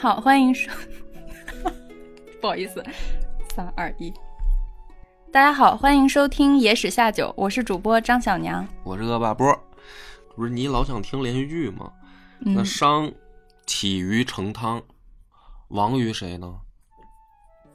[0.00, 0.72] 好，欢迎收，
[2.40, 2.82] 不好意思，
[3.54, 4.10] 三二一。
[5.30, 8.66] 大家好，欢迎收听《野史下酒》，我是主播张小娘。
[8.82, 9.54] 我是恶霸波，
[10.34, 11.92] 不是你老想听连续剧吗？
[12.38, 13.12] 那嗯，商
[13.66, 14.82] 起于成汤，
[15.68, 16.50] 亡于谁呢？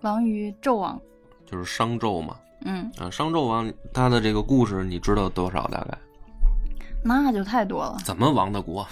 [0.02, 1.00] 亡于纣王。
[1.46, 2.36] 就是商纣嘛。
[2.62, 5.68] 嗯，啊，商纣王他的这个故事你知道多少？
[5.68, 5.96] 大概
[7.04, 8.84] 那就太多了，怎么亡的国？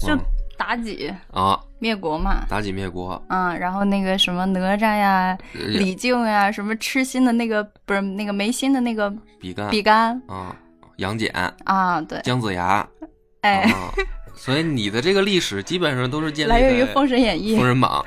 [0.00, 0.20] 就嗯
[0.58, 2.44] 妲己啊，灭国嘛。
[2.48, 9.70] 妲己灭国，嗯，然后那个什么哪吒呀、呃李靖呀，什么痴心的那个不是那个没心的那个比干。
[9.70, 10.20] 比干。
[10.28, 10.54] 啊，
[10.96, 11.30] 杨戬、
[11.64, 12.86] 啊，对，姜子牙。
[13.40, 13.90] 哎，啊，
[14.36, 17.64] 所以你的这个历史基本上都是建立来源于《封神演义封》。
[17.68, 18.04] 神榜。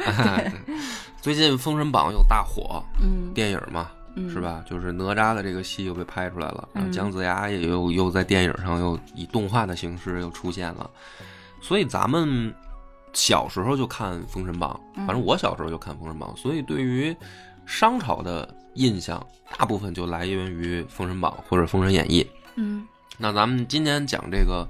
[1.22, 4.30] 最近《封神榜》又大火，嗯，电影嘛，嗯。
[4.30, 4.40] 是？
[4.40, 4.64] 吧？
[4.70, 10.90] 就是哪吒的这个戏又被拍出来了，姜子牙也又又在电影上又以动画的形式又出现了，
[11.66, 12.54] 所以咱们
[13.14, 17.16] 小时候就看《封神榜》，嗯反正我小时候就看《封神榜》，所以对于
[17.66, 19.26] 商朝的印象
[19.58, 22.22] 大部分就来源于《封神榜》或者《封神演义》。
[22.58, 22.86] 嗯
[23.18, 24.68] 那咱们今天讲这个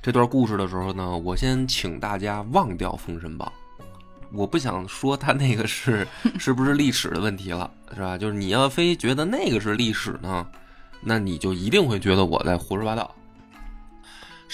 [0.00, 3.52] 这段故事的时候呢，我先请大家忘掉《封神榜》。
[4.32, 6.06] 我不想说他那个是
[6.38, 8.16] 是不是历史的问题了，是吧？
[8.16, 10.46] 就是你要非觉得那个是历史呢，
[11.02, 13.14] 那你就一定会觉得我在胡说八道。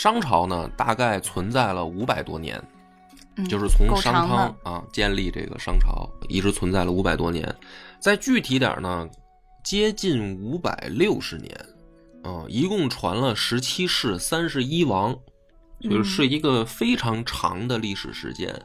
[0.00, 2.58] 商朝呢，大概存在了五百多年，
[3.36, 7.54] 嗯，就是从商汤啊建立这个商朝，一直存在了五百多年。
[7.98, 9.06] 再具体点呢，
[9.62, 11.54] 接近五百六十年，
[12.22, 15.14] 啊，一共传了十七世三十一王，
[15.82, 18.58] 就是嗯是一个非常长的历史时间。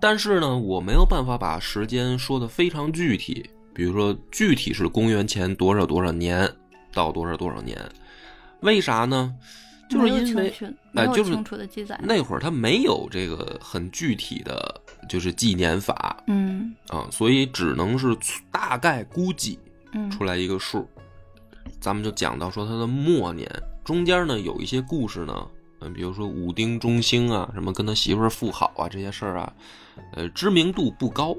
[0.00, 6.50] 但是呢，我没有办法把时间说的非常具体，比如说具体是公元前多少多少年
[6.94, 7.78] 到多少多少年，
[8.60, 9.34] 为啥呢？
[9.92, 10.52] 就是因为
[10.92, 11.98] 没哎就清楚的记载。
[12.02, 18.16] 那会儿他没有这个很具体的，就是纪年法嗯啊，所以只能是
[18.50, 19.58] 大概估计
[19.92, 20.88] 嗯出来一个数。
[21.80, 23.48] 咱们就讲到说他的末年，
[23.84, 25.46] 中间呢有一些故事呢，
[25.80, 29.52] 嗯，比如说武丁中兴啊，什么跟他媳妇儿复好啊这些事儿啊，
[30.14, 31.36] 呃，知名度不高。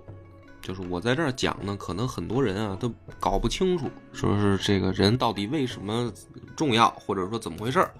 [0.63, 6.11] 就是我在这儿讲呢，可能很多人啊都搞不清楚，说是这个人到底为什么
[6.55, 7.93] 重要，或者说怎么回事儿。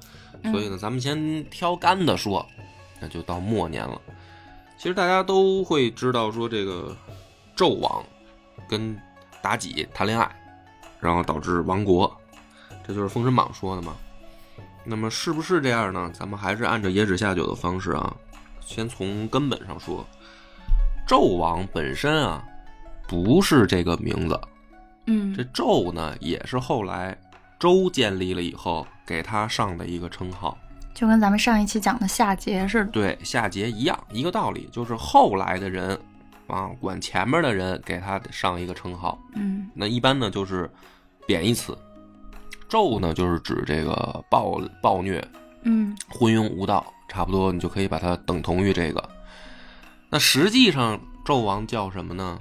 [0.44, 2.46] 所以呢，咱们先挑干的说，
[3.02, 4.02] 那就到末年了。
[4.78, 6.96] 其实大家都会知道，说这个
[7.56, 8.02] 纣王
[8.68, 8.98] 跟
[9.42, 10.30] 妲己谈恋爱，
[11.02, 12.10] 然后导致亡国，
[12.88, 13.96] 这就是《封神榜》说的嘛。
[14.86, 16.10] 那么是不是这样呢？
[16.14, 18.16] 咱们还是按照野史下酒的方式啊，
[18.62, 20.06] 先从根本上说。
[21.06, 22.42] 纣王本身啊，
[23.08, 24.40] 不是这个名字，
[25.08, 27.18] 嗯这纣呢，也是后来
[27.60, 30.58] 周建立了以后给他上的一个称号。
[30.94, 32.92] 就跟咱们上一期讲的夏桀似的。
[32.92, 36.00] 对，夏桀一样，一个道理，就是后来的人
[36.48, 39.20] 啊，管前面的人给他上一个称号。
[39.34, 40.70] 嗯那一般呢就是
[41.26, 41.76] 贬义词，
[42.70, 45.28] 纣呢就是指这个暴暴虐、
[45.64, 49.10] 嗯昏庸无道，差不多你就可以把它等同于这个。
[50.10, 52.40] 那实际上纣王叫什么呢？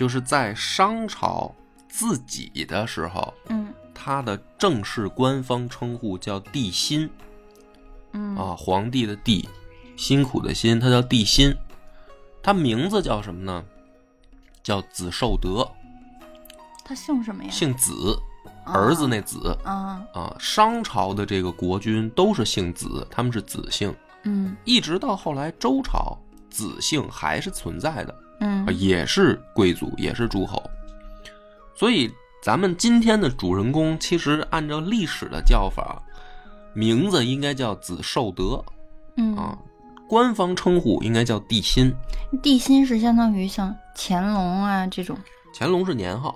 [0.00, 1.54] 就是在商朝
[1.86, 7.10] 自己的时候，嗯他的正式官方称呼叫帝辛。
[8.12, 9.46] 嗯啊，皇帝的帝，
[9.98, 11.54] 辛苦的辛，他叫帝辛。
[12.42, 13.62] 他名字叫什么呢？
[14.62, 15.70] 叫子受德，
[16.82, 17.50] 他姓什么呀？
[17.50, 18.18] 姓子，
[18.64, 20.34] 儿子那子啊啊。
[20.38, 26.16] 商朝的这个国君都是姓子，他们是子姓，嗯一直到后来周朝，
[26.48, 30.62] 子姓还是存在的，嗯啊，也是贵族，也是诸侯。
[31.74, 32.10] 所以
[32.42, 36.02] 咱们今天的主人公，其实按照历史的叫法，
[36.74, 38.62] 名字应该叫子受德。
[39.16, 39.58] 嗯啊，
[40.08, 41.92] 官方称呼应该叫帝辛，
[42.42, 45.16] 帝辛是相当于像乾隆啊这种
[45.54, 46.34] 乾隆是年号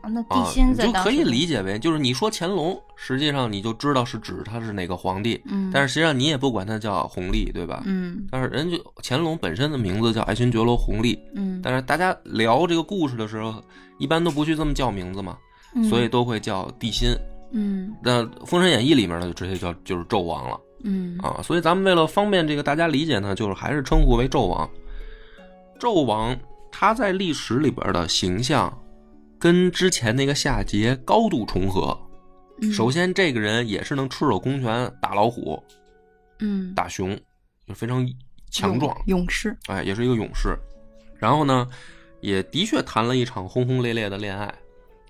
[0.00, 7.82] 啊，那帝啊，辛你就可以理解为就是你说乾隆，实际上你就知道是指他是哪个皇帝，嗯，但是实际上你也不管他叫弘历，对吧？
[7.86, 13.62] 嗯但是人就乾隆本身的名字叫爱新觉罗弘历，嗯，但是大家聊这个故事的时候，
[13.98, 15.36] 一般都不去这么叫名字嘛，
[15.74, 17.10] 嗯所以都会叫帝辛。
[17.52, 20.58] 嗯那《封神演义》里面呢，就直接叫就是纣王了。
[20.82, 24.70] 嗯啊，所以咱们为了方便这个大家理解呢，就是还是称呼为纣王。
[25.78, 26.34] 纣王
[26.70, 28.72] 他在历史里边的形象
[29.40, 31.98] 跟之前那个夏桀高度重合。
[32.62, 35.62] 嗯首先，这个人也是能赤手空拳打老虎、
[36.40, 37.18] 嗯，打熊，
[37.66, 38.06] 就非常
[38.50, 40.54] 强壮，勇勇士，哎，也是一个勇士。
[41.18, 41.66] 然后呢，
[42.20, 44.54] 也的确谈了一场轰轰烈烈的恋爱，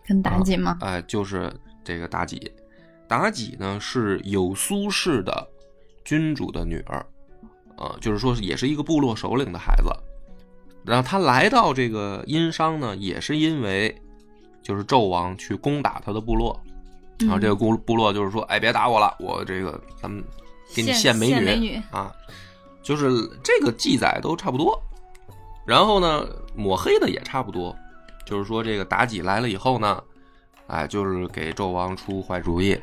[0.07, 0.79] 跟妲己吗？
[0.81, 2.53] 哎，就是这个妲己。
[3.09, 5.49] 妲己呢是有苏氏的
[6.05, 7.05] 君主的女儿，
[7.79, 9.91] 呃，就是说也是一个部落首领的孩子。
[10.85, 14.01] 然后她来到这个殷商呢，也是因为
[14.63, 16.59] 就是纣王去攻打他的部落，
[17.19, 20.23] 然后这个部部落就是说，哎，别打我了，我这个咱们
[20.75, 22.13] 给你献献美女啊，
[22.83, 23.09] 就是
[23.43, 24.81] 这个记载都差不多。
[25.67, 27.77] 然后呢，抹黑的也差不多，
[28.25, 30.03] 就是说这个妲己来了以后呢，
[30.67, 32.79] 哎，就是给纣王出坏主意，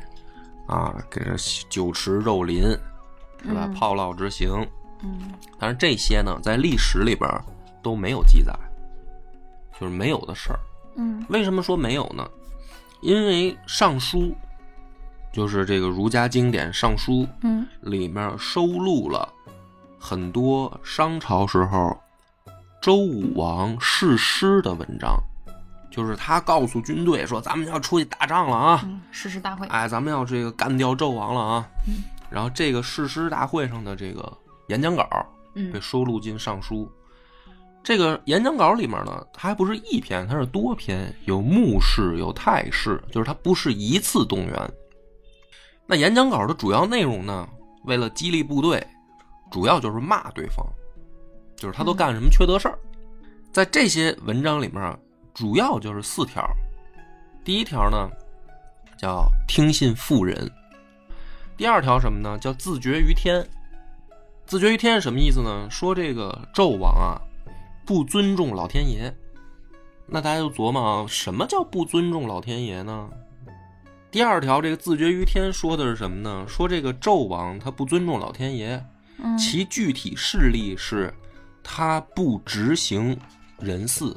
[0.66, 1.36] 啊，给这
[1.68, 2.62] 酒池肉林，
[3.42, 3.66] 是吧？
[3.66, 4.50] 嗯炮烙之刑。
[5.02, 7.28] 嗯但是这些呢，在历史里边
[7.82, 8.52] 都没有记载，
[9.78, 10.58] 就是没有的事儿。
[10.98, 12.28] 嗯为什么说没有呢？
[13.00, 14.18] 因为《尚书》
[15.32, 19.32] 就是这个儒家经典《尚书》嗯里面收录了
[19.98, 21.96] 很多商朝时候
[22.82, 25.16] 周武王誓师的文章，
[25.90, 28.80] 就是他告诉军队说：“咱们要出去打仗了啊！
[28.84, 34.30] 嗯，誓师大会，哎，咱们要这个干掉纣王了啊！”嗯然后这个誓师大会上的这个
[34.66, 35.02] 演讲稿
[35.54, 36.84] 被嗯收录进《尚书》。
[37.88, 44.72] 这个演讲稿里面呢，它还不是一篇，它是多篇，有目视，有态视，就是它不是一次动员。
[45.86, 47.48] 那演讲稿的主要内容呢，
[47.84, 48.86] 为了激励部队，
[49.50, 50.62] 主要就是骂对方，
[51.56, 52.78] 就是他都干什么缺德事儿。
[53.50, 54.98] 在这些文章里面，
[55.32, 56.46] 主要就是四条。
[57.42, 58.06] 第一条呢，
[58.98, 60.46] 叫听信妇人；
[61.56, 62.36] 第二条什么呢？
[62.38, 63.42] 叫自绝于天。
[64.44, 65.66] 自绝于天是什么意思呢？
[65.70, 67.16] 说这个纣王啊，
[67.88, 69.10] 不尊重老天爷。
[70.04, 73.08] 那大家就琢磨啊，什么叫不尊重老天爷呢？
[74.10, 76.44] 第二条，这个自绝于天说的是什么呢？
[76.46, 78.84] 说这个纣王他不尊重老天爷，
[79.16, 81.10] 嗯其具体事例是，
[81.64, 83.18] 他不执行
[83.58, 84.14] 人祀、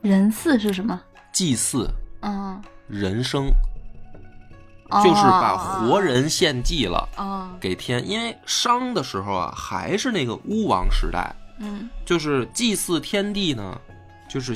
[0.00, 0.98] 人祀是什么？
[1.34, 1.86] 祭祀、
[2.22, 3.50] 嗯，人生，
[4.88, 8.02] 哦就是把活人献祭了啊，给天。
[8.08, 11.30] 因为商的时候啊，还是那个巫王时代，
[11.60, 11.88] 嗯。
[12.04, 13.80] 就是祭祀天地呢，
[14.28, 14.52] 就是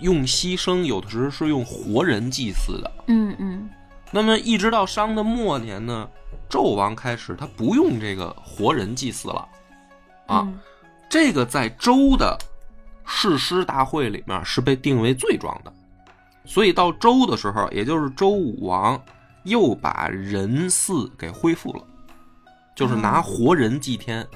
[0.00, 2.90] 用牺牲，有的时候是用活人祭祀的。
[3.08, 3.68] 嗯嗯。
[4.10, 6.08] 那么一直到商的末年呢，
[6.48, 9.48] 纣王开始他不用这个活人祭祀了，
[10.26, 10.58] 啊，嗯。
[11.10, 12.36] 这个在周的
[13.04, 15.72] 誓师大会里面是被定为罪状的，
[16.44, 19.00] 所以到周的时候，也就是周武王
[19.44, 21.82] 又把人祀给恢复了，
[22.74, 24.26] 就是拿活人祭天。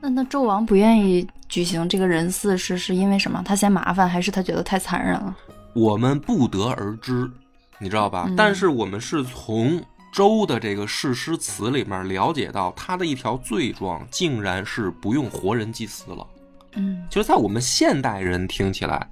[0.00, 3.42] 那那纣王不愿意举行这个人祀是是因为什么？
[3.44, 5.36] 他嫌麻烦，还是他觉得太残忍了？
[5.74, 7.30] 我们不得而知，
[7.78, 8.24] 你知道吧？
[8.28, 9.80] 嗯但是我们是从
[10.12, 16.26] 周的这个誓师词里面了解到，他的一条罪状竟然是不用活人祭祀了。
[16.74, 19.08] 嗯就是在我们现代人听起来，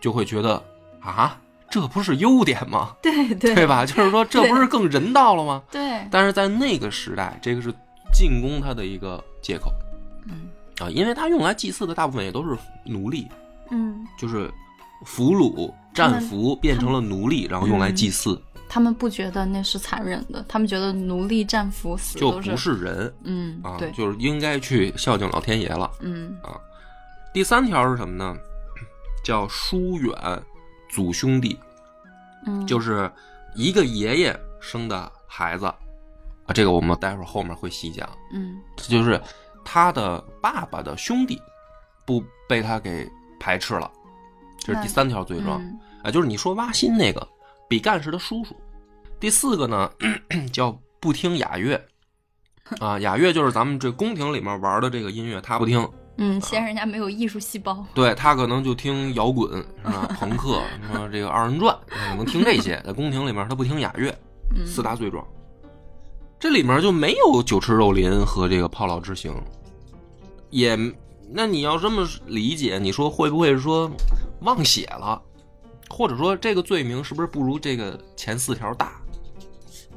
[0.00, 0.62] 就会觉得
[1.00, 1.38] 啊，
[1.68, 2.94] 这不是优点吗？
[3.02, 3.84] 对对对吧？
[3.84, 5.62] 就是说，这不是更人道了吗？
[5.70, 7.72] 对，但是在那个时代，这个是
[8.12, 9.85] 进攻他的一个借口嗯
[10.80, 13.28] 啊，因为他用来祭祀的大部分也都是奴隶，
[13.70, 14.50] 嗯，就是
[15.04, 25.90] 俘虏、战俘变成了奴隶，然后用来祭祀，他们不觉得那是残忍的，他们觉得奴隶战俘死就不是人嗯啊，对，就是应该去孝敬老天爷了。
[26.00, 26.60] 嗯啊
[27.32, 28.34] 第三条是什么呢？
[29.22, 30.14] 叫疏远
[30.88, 31.58] 祖兄弟，
[32.46, 33.10] 嗯，就是
[33.54, 35.76] 一个爷爷生的孩子啊，
[36.54, 38.08] 这个我们待会儿后面会细讲。
[38.32, 39.20] 嗯就是
[39.68, 41.42] 他的爸爸的兄弟
[42.06, 43.90] 不被他给排斥了，
[44.60, 47.26] 这是第三条罪状嗯啊，就是你说挖心那个
[47.68, 48.54] 比干是他叔叔。
[49.18, 49.90] 第四个呢，
[50.52, 51.84] 叫不听雅乐
[52.78, 57.84] 啊，雅乐就是咱们这宫廷里面玩的这个音乐，他不听，嗯，嫌人家没有艺术细胞。
[57.92, 59.50] 对他可能就听摇滚
[59.84, 64.16] 是吧，朋克什么这个二人转，他可能听这些，在宫廷里面他不听雅乐，
[64.56, 65.26] 嗯四大罪状。
[66.38, 69.34] 这里面就没有酒池肉林和这个炮烙之刑，
[70.50, 70.78] 也
[71.30, 73.90] 那你要这么理解，你说会不会说
[74.42, 75.20] 忘写了，
[75.88, 79.00] 或者说这个罪名是不是不如这个前四条大？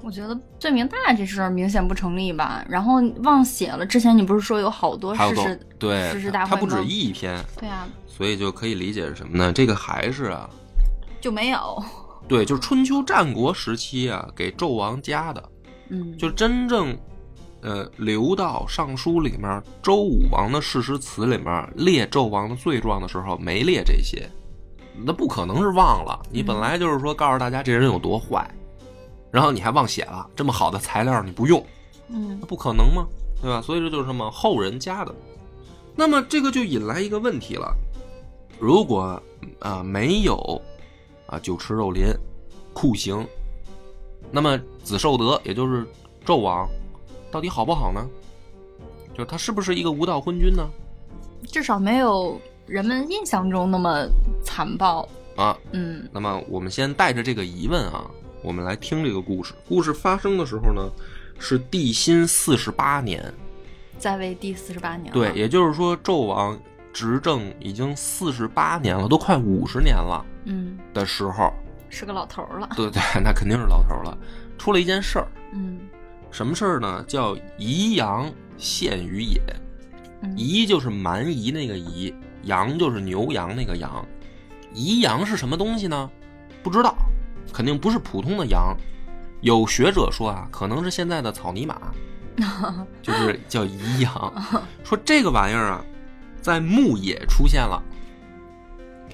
[0.02, 2.66] 我觉得罪名大这事儿明显不成立吧。
[2.70, 5.68] 然后忘写了，之前你不是说有好多事实？
[5.78, 9.52] 对誓师，大它不止一篇，对啊，所以就可以理解是什么呢？
[9.52, 10.50] 这个还是啊，
[11.20, 11.84] 就没有。
[12.30, 15.44] 对，就是春秋战国时期啊，给纣王加的，
[15.90, 16.98] 嗯，就真正
[17.62, 24.30] 呃，留到尚书里面周武王的誓师词里面列纣王的罪状的时候，没列这些，
[25.04, 26.20] 那不可能是忘了。
[26.32, 28.50] 你本来就是说告诉大家这人有多坏，
[29.32, 31.64] 然后你还忘写了，这么好的材料你不用，
[32.10, 33.06] 嗯那不可能吗？
[33.42, 33.62] 对吧？
[33.62, 35.14] 所以这就是什么后人加的。
[35.96, 37.76] 那么这个就引来一个问题了：
[38.58, 39.22] 如果
[39.60, 40.62] 啊、没有
[41.26, 42.06] 啊酒池肉林、
[42.74, 43.26] 酷刑，
[44.32, 45.86] 那么子受德也就是
[46.26, 46.68] 纣王，
[47.32, 48.08] 到底好不好呢？
[49.14, 50.70] 就是他是不是一个无道昏君呢？
[51.48, 54.08] 至少没有人们印象中那么
[54.44, 55.08] 残暴。
[55.36, 58.10] 啊，嗯那么我们先带着这个疑问啊，
[58.44, 59.54] 我们来听这个故事。
[59.68, 60.90] 故事发生的时候呢，
[61.40, 63.34] 是帝辛四十八年。
[63.98, 65.14] 在位第四十八年。
[65.14, 66.58] 对，也就是说，纣王
[66.92, 71.54] 执政已经四十八年了，都快五十年了嗯，的时候，
[71.90, 72.70] 是个老头儿了。
[72.76, 74.18] 对 对，那肯定是老头了。
[74.58, 75.80] 出了一件事儿，嗯
[76.32, 77.04] 什么事儿呢？
[77.08, 79.42] 叫宜阳献于野。
[80.22, 84.06] 嗯宜就是蛮夷那个夷，羊就是牛羊那个羊。
[84.74, 86.10] 宜羊是什么东西呢？
[86.62, 86.94] 不知道，
[87.54, 88.76] 肯定不是普通的羊。
[89.42, 91.80] 有学者说啊，可能是现在的草泥马，
[93.02, 94.34] 就是叫宜羊。
[94.84, 95.86] 说这个玩意儿啊，
[96.42, 97.82] 在牧野出现了。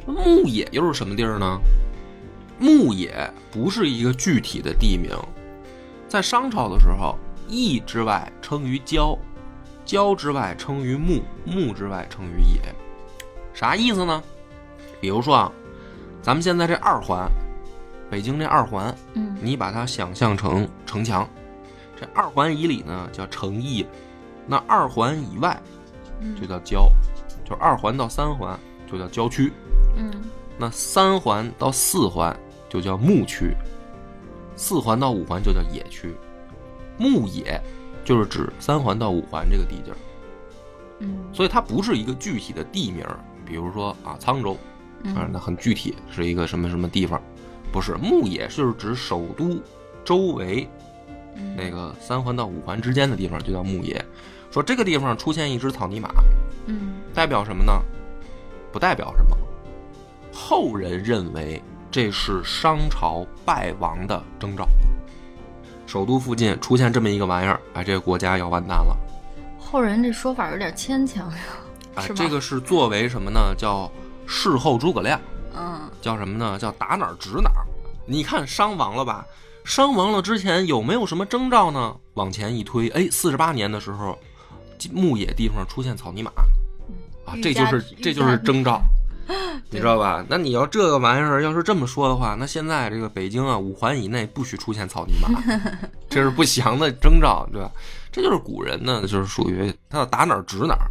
[0.08, 1.60] 牧野又是什么地儿呢？
[2.60, 5.12] 牧野不是一个具体的地名，
[6.08, 9.18] 在商朝的时候，邑之外称于郊，
[9.84, 12.62] 郊之外称于牧，牧之外称于野。
[13.54, 14.24] 啥意思呢？
[15.02, 15.52] 比如说啊，
[16.22, 17.30] 咱们现在这二环，
[18.10, 19.36] 北京这二环，嗯。
[19.42, 21.28] 你把它想象成城墙，
[22.00, 23.86] 这二环以里呢叫城邑，
[24.48, 25.62] 那二环以外
[26.22, 26.36] 嗯。
[26.40, 26.90] 就叫郊，
[27.44, 28.58] 就是二环到三环
[28.90, 29.52] 就叫郊区，
[29.98, 30.12] 嗯。
[30.58, 32.36] 那三环到四环
[32.69, 33.55] 就叫牧区，
[34.55, 36.13] 四环到五环就叫野区。
[36.98, 37.62] 牧野
[38.03, 39.98] 就是指三环到五环这个地界儿，
[41.00, 43.05] 嗯所以它不是一个具体的地名，
[43.45, 44.53] 比如说啊沧州，
[45.03, 47.22] 啊嗯那很具体是一个什么什么地方，
[47.72, 49.60] 不是牧野就是指首都
[50.03, 50.67] 周围
[51.36, 54.03] 嗯那个三环到五环之间的地方就叫牧野。
[54.51, 56.10] 说这个地方出现一只草泥马，
[56.67, 57.74] 嗯代表什么呢？
[58.72, 59.38] 不代表什么。
[60.31, 61.62] 后人认为
[61.96, 64.68] 这是商朝败亡的征兆。
[65.88, 68.98] 首都附近出现这么一个玩意儿，哎，这个国家要完蛋了。
[69.58, 71.38] 后人这说法有点牵强呀。
[71.96, 73.56] 哎是，吧这个是作为什么呢？
[73.58, 73.90] 叫
[74.28, 75.18] 事后诸葛亮，
[75.56, 76.60] 嗯叫什么呢？
[76.60, 77.66] 叫打哪儿指哪儿。
[78.06, 79.25] 你看商亡了吧？
[79.64, 81.96] 商亡了之前有没有什么征兆呢？
[82.16, 84.20] 往前一推，哎，四十八年的时候，
[84.92, 86.30] 牧野地方出现草泥马，
[87.24, 88.82] 啊，这就是这就是征兆，
[89.70, 90.25] 你知道吧？
[90.29, 95.29] 那你要这个玩意儿要是这么说的话，那现在这个北京啊，五环以内不许出现草泥马，
[96.10, 97.72] 这是不祥的征兆，对吧？
[98.12, 100.89] 这就是古人呢，就是属于他要打哪儿指哪儿。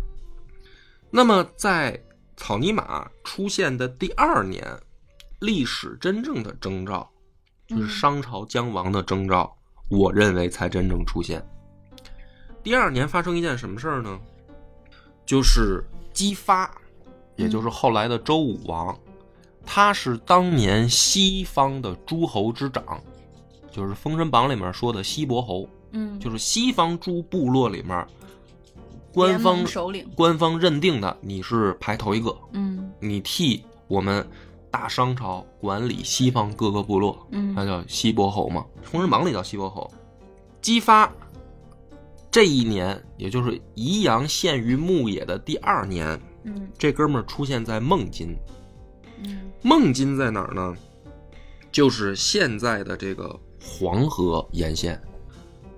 [1.10, 1.98] 那么在
[2.36, 4.66] 草泥马出现的第二年，
[5.38, 7.08] 历史真正的征兆，
[7.68, 9.56] 就是嗯商朝将亡的征兆，
[9.88, 11.40] 我认为才真正出现。
[12.62, 14.18] 第二年发生一件什么事儿呢？
[15.24, 16.70] 就是姬发，
[17.36, 18.96] 也就是后来的周武王，
[19.64, 23.00] 他是当年西方的诸侯之长，
[23.70, 28.06] 就是《封神榜》里面说的西伯侯，嗯，就是西方诸部落里面
[29.12, 30.08] 官方首领。
[30.16, 34.26] 官方认定的你是排头一个，嗯你替我们
[34.70, 39.90] 大商朝管理西方各个部落，嗯那叫西伯侯嘛，《封神榜》里叫西伯侯。
[40.60, 41.12] 姬发
[42.30, 48.36] 这一年，也就是宜阳献于牧野的第二年，嗯这哥们儿出现在孟津。
[49.22, 50.76] 嗯孟津在哪儿呢？
[51.72, 55.00] 就是现在的这个黄河沿线。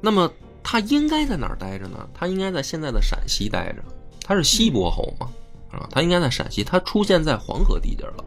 [0.00, 0.30] 那么
[0.62, 2.08] 他应该在哪儿待着呢？
[2.12, 3.82] 他应该在现在的陕西待着。
[4.20, 5.30] 他是西伯侯嘛，
[5.70, 6.64] 啊，他应该在陕西。
[6.64, 8.24] 他出现在黄河地界了，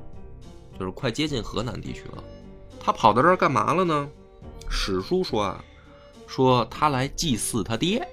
[0.80, 2.24] 就是快接近河南地区了。
[2.80, 4.10] 他跑到这儿干嘛了呢？
[4.70, 5.64] 史书说啊，
[6.26, 8.08] 说他来祭祀他爹，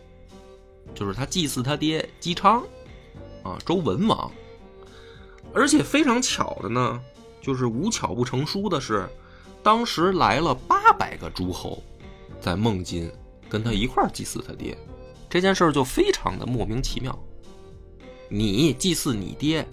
[0.95, 2.64] 就是他祭祀他爹姬昌，
[3.47, 4.31] 啊，周文王。
[5.55, 7.00] 而且非常巧的呢，
[7.41, 9.09] 就是无巧不成书的是，
[9.62, 11.83] 当时来了八百个诸侯，
[12.41, 13.11] 在孟津
[13.49, 14.76] 跟他一块儿祭祀他爹，
[15.31, 17.17] 这件事儿就非常的莫名其妙。
[18.29, 19.67] 你祭祀你爹，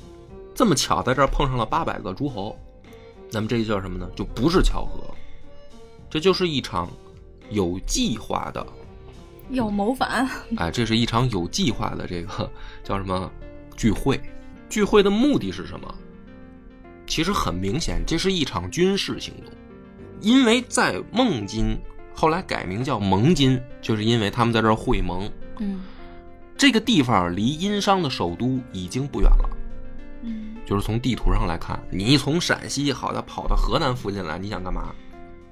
[0.54, 2.56] 这么巧在这儿碰上了八百个诸侯，
[3.32, 4.08] 那么这就叫什么呢？
[4.16, 5.04] 就不是巧合，
[6.10, 6.88] 这就是一场
[7.50, 8.66] 有计划的，
[9.50, 10.30] 要谋反。
[10.58, 12.50] 哎，这是一场有计划的这个
[12.84, 13.30] 叫什么
[13.76, 14.20] 聚会？
[14.70, 15.96] 聚会的目的是什么？
[17.06, 19.54] 其实很明显，这是一场军事行动，
[20.22, 21.78] 因为在孟津
[22.14, 25.82] 后来改名叫蒙津，就是因为他们在这儿会盟，嗯
[26.58, 29.50] 这个地方离殷商的首都已经不远了。
[30.22, 34.96] 嗯就是从地图上来看，你从陕西好像跑到河南附近来，你想干嘛？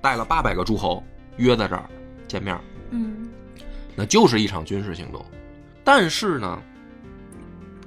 [0.01, 1.03] 带了八百个诸侯
[1.35, 1.89] 约在这儿
[2.27, 2.57] 见面，
[2.91, 3.29] 嗯
[3.93, 5.23] 那就是一场军事行动。
[5.83, 6.61] 但是呢，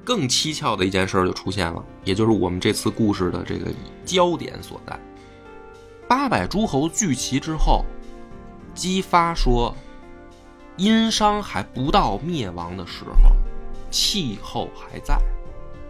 [0.04, 3.72] 更蹊跷的一件事儿就出现了，也就是我们这次故事的这个
[4.04, 4.98] 焦点所在。
[6.06, 7.84] 八百诸侯聚齐之后，
[8.74, 9.74] 姬发说，
[10.76, 13.34] 殷商还不到灭亡的时候，
[13.90, 15.18] 气候还在，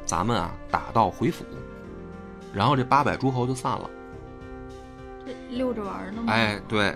[0.06, 1.44] 咱们啊打道回府。
[2.52, 3.90] 然后这八百诸侯就散了。
[5.26, 6.32] 这溜着玩儿呢吗？
[6.32, 6.94] 哎，对，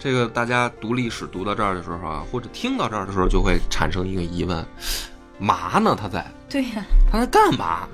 [0.00, 4.66] 这个大家读历史读到这儿的时候啊，或者听到这儿的时候，就会产生一个疑问：
[5.40, 5.96] 嘛呢？
[5.98, 7.88] 他在对呀、他在干嘛？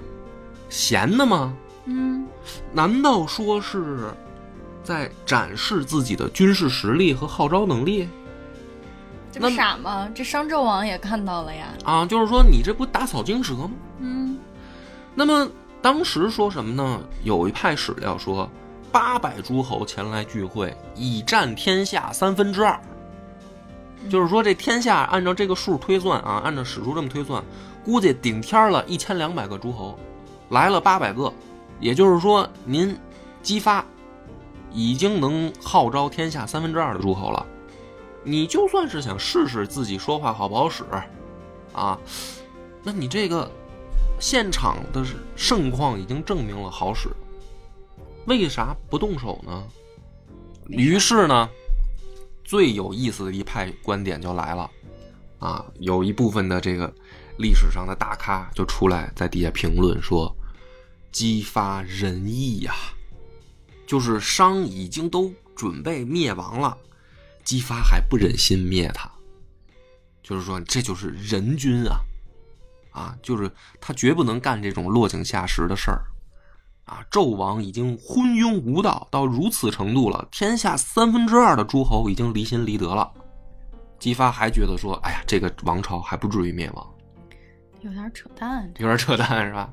[0.69, 1.55] 闲的吗？
[1.85, 2.27] 嗯
[2.73, 4.11] 难道说是
[4.83, 8.09] 在展示自己的军事实力和号召能力
[9.31, 10.09] 这不傻吗？
[10.15, 11.67] 这商纣王也看到了呀。
[11.85, 12.05] 啊？
[12.05, 13.71] 就是说你这不打草惊蛇吗？
[14.01, 14.37] 嗯
[15.15, 15.49] 那么
[15.81, 17.01] 当时说什么呢？
[17.23, 18.51] 有一派史料说，
[18.91, 22.81] 八百诸侯前来聚会，以占天下三分之二。
[24.09, 27.43] 就是说，这天下按照这个数推算啊，按照史书这么推算，
[27.85, 29.99] 估计顶天了一千两百个诸侯，
[30.51, 31.33] 来了八百个，
[31.81, 32.97] 也就是说，您
[33.43, 33.85] 姬发
[34.73, 37.45] 已经能号召天下三分之二的诸侯了。
[38.23, 40.85] 你就算是想试试自己说话好不好使，
[41.73, 41.99] 啊，
[42.83, 43.51] 那你这个
[44.19, 45.05] 现场的
[45.37, 47.09] 盛况已经证明了好使，
[48.27, 49.65] 为啥不动手呢？
[50.69, 51.49] 于是呢，
[52.47, 54.71] 最有意思的一派观点就来了，
[55.41, 56.91] 啊，有一部分的这个
[57.39, 60.35] 历史上的大咖就出来在底下评论说，
[61.11, 62.73] 激发仁义呀、
[63.85, 66.79] 就是商已经都准备灭亡了，
[67.43, 69.11] 姬发还不忍心灭他，
[70.23, 71.99] 就是说这就是仁君啊。
[72.93, 76.03] 啊，就是他绝不能干这种落井下石的事儿，
[76.87, 83.13] 啊，纣王已经昏庸无道到如此程度了，天下三分之二的诸侯已经离心离德了。
[83.99, 86.87] 姬发还觉得说，哎呀，这个王朝还不至于灭亡，
[87.81, 88.71] 有点扯淡。
[88.79, 89.69] 有点扯淡是吧？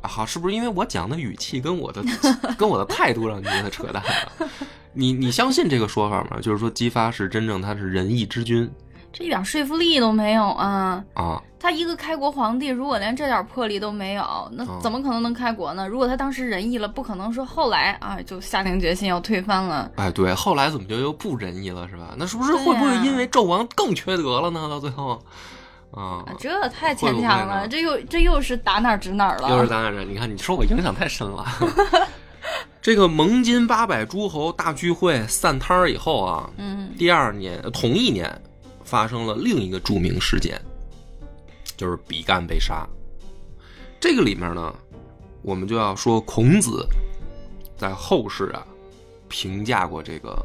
[0.00, 2.02] 啊，好，是不是因为我讲的语气跟我的
[2.56, 4.48] 跟我的态度让你觉得扯淡了？
[4.94, 6.38] 你你相信这个说法吗？
[6.40, 8.70] 就是说姬发是真正他是仁义之君
[9.16, 11.02] 这一点说服力都没有啊！
[11.14, 15.86] 啊，他一个开国皇帝，如果连这点魄力都没有，那嗯怎么可能能开国呢？
[15.86, 19.88] 如果他当时仁义了，不可能说后来啊就下定决心要推翻了。
[19.94, 22.14] 哎，对，后来怎么就又不仁义了是吧？
[22.16, 24.68] 那是不是会不会因为纣王更缺德了呢？
[24.68, 25.22] 到最后，
[25.92, 29.48] 啊啊，这太牵强了，会会这又这又是打哪儿指哪儿了。
[29.48, 31.46] 又是打哪指，你看你说我影响太深了。
[32.82, 38.30] 这个蒙金八百诸侯大聚会散摊儿以后啊，嗯第二年呃同一年
[38.84, 40.60] 发生了另一个著名事件，
[41.76, 42.86] 就是比干被杀。
[43.98, 44.74] 这个里面呢，
[45.42, 46.86] 我们就要说孔子
[47.76, 48.66] 在后世啊
[49.28, 50.44] 评价过这个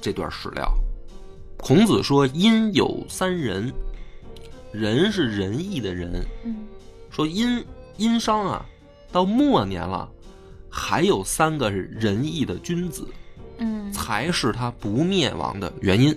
[0.00, 0.72] 这段史料。
[1.56, 3.72] 孔子说：“殷有三人，
[4.72, 6.66] 仁是仁义的仁，嗯
[7.10, 7.64] 说殷
[7.96, 8.64] 殷商啊，
[9.10, 10.08] 到末年了，
[10.70, 13.08] 还有三个仁义的君子，
[13.56, 16.16] 嗯，才是他不灭亡的原因。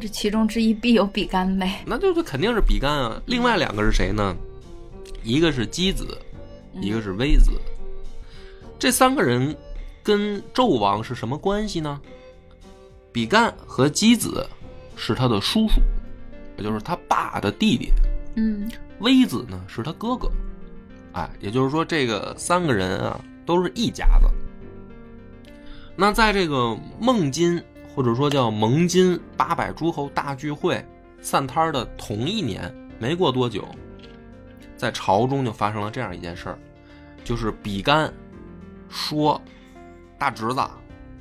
[0.00, 1.82] 这其中之一必有比干呗。
[1.86, 3.20] 那就是肯定是比干啊。
[3.26, 4.36] 另外两个是谁呢？
[5.22, 6.18] 一个是箕子，
[6.80, 7.50] 一个是微子。
[8.78, 9.56] 这三个人
[10.02, 12.00] 跟纣王是什么关系呢？
[13.12, 14.46] 比干和箕子
[14.96, 15.80] 是他的叔叔，
[16.58, 17.92] 也就是他爸的弟弟。
[18.36, 20.30] 嗯微子呢是他哥哥，
[21.12, 24.28] 哎，也就是说这个三个人啊都是一家子。
[25.96, 27.62] 那在这个孟金
[27.94, 30.84] 或者说叫蒙金八百诸侯大聚会
[31.20, 33.64] 散摊的同一年，没过多久，
[34.76, 36.58] 在朝中就发生了这样一件事儿，
[37.22, 38.12] 就是比干
[38.88, 39.40] 说
[40.18, 40.60] ：“大侄子，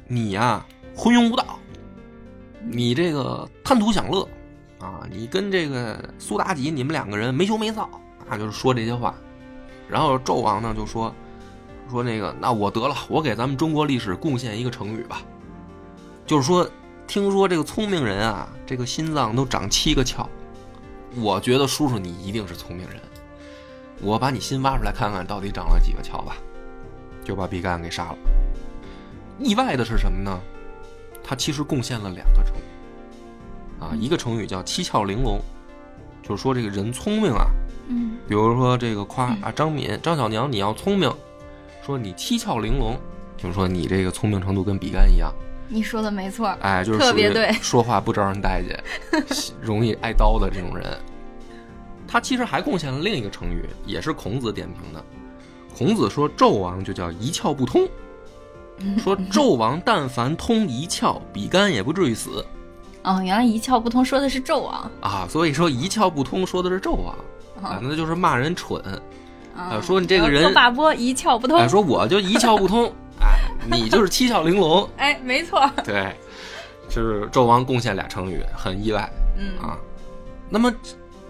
[0.08, 1.60] 你呀、昏庸无道，
[2.66, 4.28] 你这个贪图享乐。”
[4.80, 7.88] 啊，你跟这个苏妲己，你们两个人没羞没臊
[8.28, 9.16] 啊，就是说这些话。
[9.88, 11.16] 然后纣王呢就说
[11.90, 15.22] 说那个，那我得了，我给咱们中国历史贡献一个成语吧，
[16.26, 16.70] 就是说，
[17.06, 20.26] 听说这个聪明人啊，这个心脏都长七个窍，
[21.16, 23.00] 我觉得叔叔你一定是聪明人，
[24.02, 26.38] 我把你心挖出来看看到底长了几个窍吧，
[27.24, 28.18] 就把比干给杀了。
[29.40, 30.40] 意外的是什么呢？
[31.24, 33.84] 他其实贡献了两个成语。
[33.84, 35.42] 啊，一个成语叫七窍玲珑，
[36.22, 37.48] 就是说这个人聪明啊，
[37.90, 41.14] 嗯比如说这个夸啊张敏、张小娘你要聪明，
[41.86, 42.98] 说你七窍玲珑，
[43.36, 45.34] 就是说你这个聪明程度跟比干一样。
[45.74, 48.84] 你说的没错，哎，就是特别对说话不招人待见，
[49.60, 50.86] 容易挨刀的这种人。
[52.08, 55.04] 他其实还贡献了另一个成语，也是孔子点评的。
[55.76, 57.88] 孔子说纣王就叫一窍不通，
[59.02, 62.46] 说纣王但凡通一窍，比干也不至于死
[63.02, 65.26] 哦，原来一窍不通说的是纣王啊。
[65.28, 67.16] 所以说一窍不通说的是纣王
[67.64, 68.80] 啊，那就是骂人蠢。
[69.56, 72.92] 啊，说你这个人拓跋波一窍不通哎，，说我就一窍不通，哎，
[73.72, 74.90] 你就是七窍玲珑。
[74.98, 76.16] 哎，没错，对，
[76.90, 79.10] 就是纣王贡献俩成语，很意外。
[79.38, 79.78] 嗯啊。
[80.50, 80.74] 那么，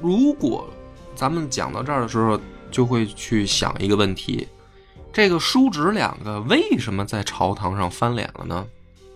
[0.02, 0.68] 如果
[1.16, 2.40] 咱们讲到这儿的时候，
[2.72, 4.48] 就会去想一个问题：
[5.14, 8.68] 这个叔侄两个为什么在朝堂上翻脸了呢？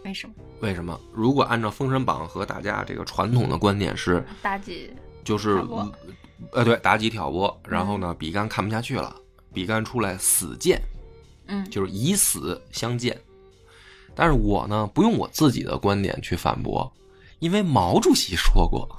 [0.06, 0.98] 为什么为什么？
[1.12, 5.62] 如果按照《封神榜》和大家这个传统的观点是，妲己就是
[6.52, 9.14] 呃，对，妲己挑拨，然后呢，比干看不下去了，
[9.52, 10.82] 比干出来死谏，
[11.48, 13.20] 嗯就是以死相见。
[14.16, 16.92] 但是我呢，不用我自己的观点去反驳，
[17.40, 18.90] 因为毛主席说过，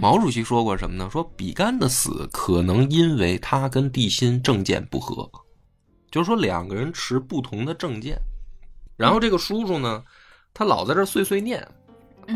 [0.00, 1.08] 毛主席说过什么呢？
[1.10, 5.30] 说比干的死可能因为他跟帝辛政见不合，
[6.10, 8.20] 就是说两个人持不同的政见。
[8.96, 10.02] 然后这个叔叔呢，
[10.52, 11.66] 他老在这碎碎念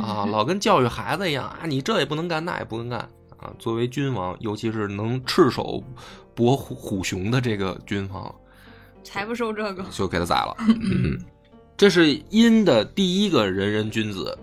[0.00, 3.00] 啊，老跟教育孩子一样啊，你这也不能干，那也不能干
[3.38, 3.52] 啊。
[3.58, 5.82] 作为君王，尤其是能赤手
[6.34, 8.34] 搏虎虎熊的这个君王，
[9.04, 10.56] 才不收这个，就给他宰了。
[10.58, 11.16] 嗯，
[11.76, 14.36] 这是殷的第一个仁人君子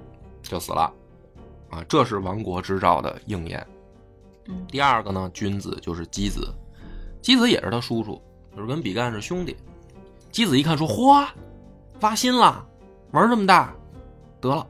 [0.43, 0.93] 就死了
[1.69, 3.65] 啊，这是亡国之兆的应验。
[4.47, 6.47] 嗯第二个呢，君子就是箕子，
[7.21, 8.21] 箕子也是他叔叔，
[8.55, 9.55] 就是跟比干是兄弟。
[10.31, 11.27] 箕子一看说：“嚯，
[12.01, 12.65] 挖心了，
[13.11, 13.73] 玩这么大，
[14.39, 14.65] 得了，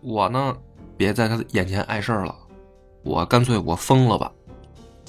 [0.00, 0.56] 我呢
[0.96, 2.36] 别在他眼前碍事儿了，
[3.02, 4.30] 我干脆我疯了吧。”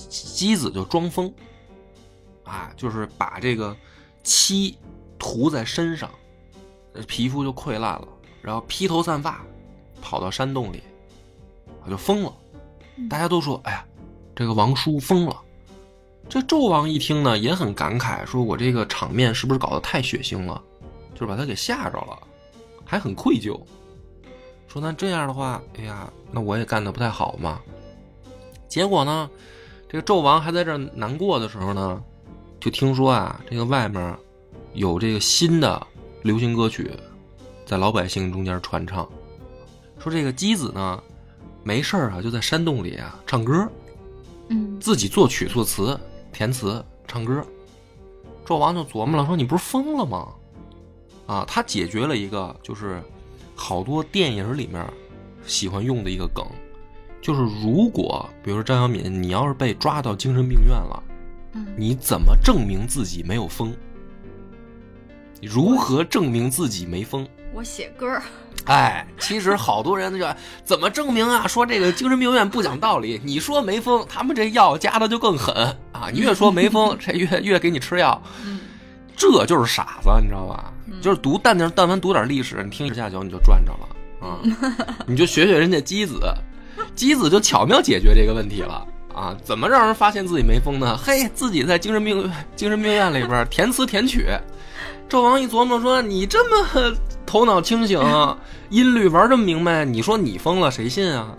[0.10, 1.32] 箕子就装疯，
[2.44, 3.76] 啊，就是把这个
[4.26, 4.78] 漆
[5.18, 6.10] 涂在身上，
[6.94, 8.08] 呃皮肤就溃烂了，
[8.42, 9.46] 然后披头散发
[10.02, 10.84] 跑到山洞里，
[11.82, 12.34] 啊就疯了。
[13.10, 13.86] 大家都说：“哎呀，
[14.36, 15.42] 这个王叔疯了。”
[16.28, 20.60] 这纣王一听呢，也很感慨，说我这个场面是不是搞得太血腥了，
[21.14, 22.18] 就是把他给吓着了，
[22.84, 23.60] 还很愧疚，
[24.68, 27.62] 说那这样的话，哎呀，那我也干得不太好嘛。
[28.68, 29.30] 结果呢，
[29.88, 32.04] 这个纣王还在这难过的时候呢，
[32.66, 34.18] 就听说啊，这个外面
[34.74, 35.86] 有这个新的
[36.24, 36.90] 流行歌曲
[37.64, 39.08] 在老百姓中间传唱，
[40.00, 41.00] 说这个姬子呢，
[41.64, 43.70] 没事儿啊，就在山洞里啊唱歌，
[44.48, 45.96] 嗯自己作曲作词、
[46.34, 47.46] 填词、唱歌。
[48.48, 50.34] 纣王就琢磨了，说你不是疯了吗？
[51.28, 53.00] 啊，他解决了一个就是
[53.54, 54.84] 好多电影里面
[55.46, 56.44] 喜欢用的一个梗，
[57.22, 61.15] 就是如果比如说张小敏，你要是被抓到精神病院了，嗯
[61.78, 63.74] 你怎么证明自己没有疯？
[65.42, 67.28] 你如何证明自己没疯？
[67.54, 68.24] 我写歌儿，
[68.66, 70.26] 哎，其实好多人就
[70.64, 71.48] 怎么证明啊？
[71.48, 75.56] 说这个精神病院不讲道理，你说没疯，他们这药加的就更狠
[75.94, 76.10] 啊！
[76.12, 78.60] 你越说没疯， 这越越给你吃药，嗯
[79.16, 80.74] 这就是傻子，你知道吧？
[81.02, 84.40] 就是读但点但凡读点历史，你听下酒你就赚着了啊！
[85.08, 86.20] 你就学学人家姬子，
[86.96, 88.86] 姬子就巧妙解决这个问题了
[89.16, 89.36] 啊！
[89.42, 90.98] 怎么让人发现自己没疯呢？
[90.98, 94.28] 嘿，自己在精神病精神病院里边填词填曲。
[95.10, 98.00] 纣王一琢磨说：“你这么头脑清醒，
[98.70, 101.34] 音律玩这么明白，你说你疯了，谁信啊？”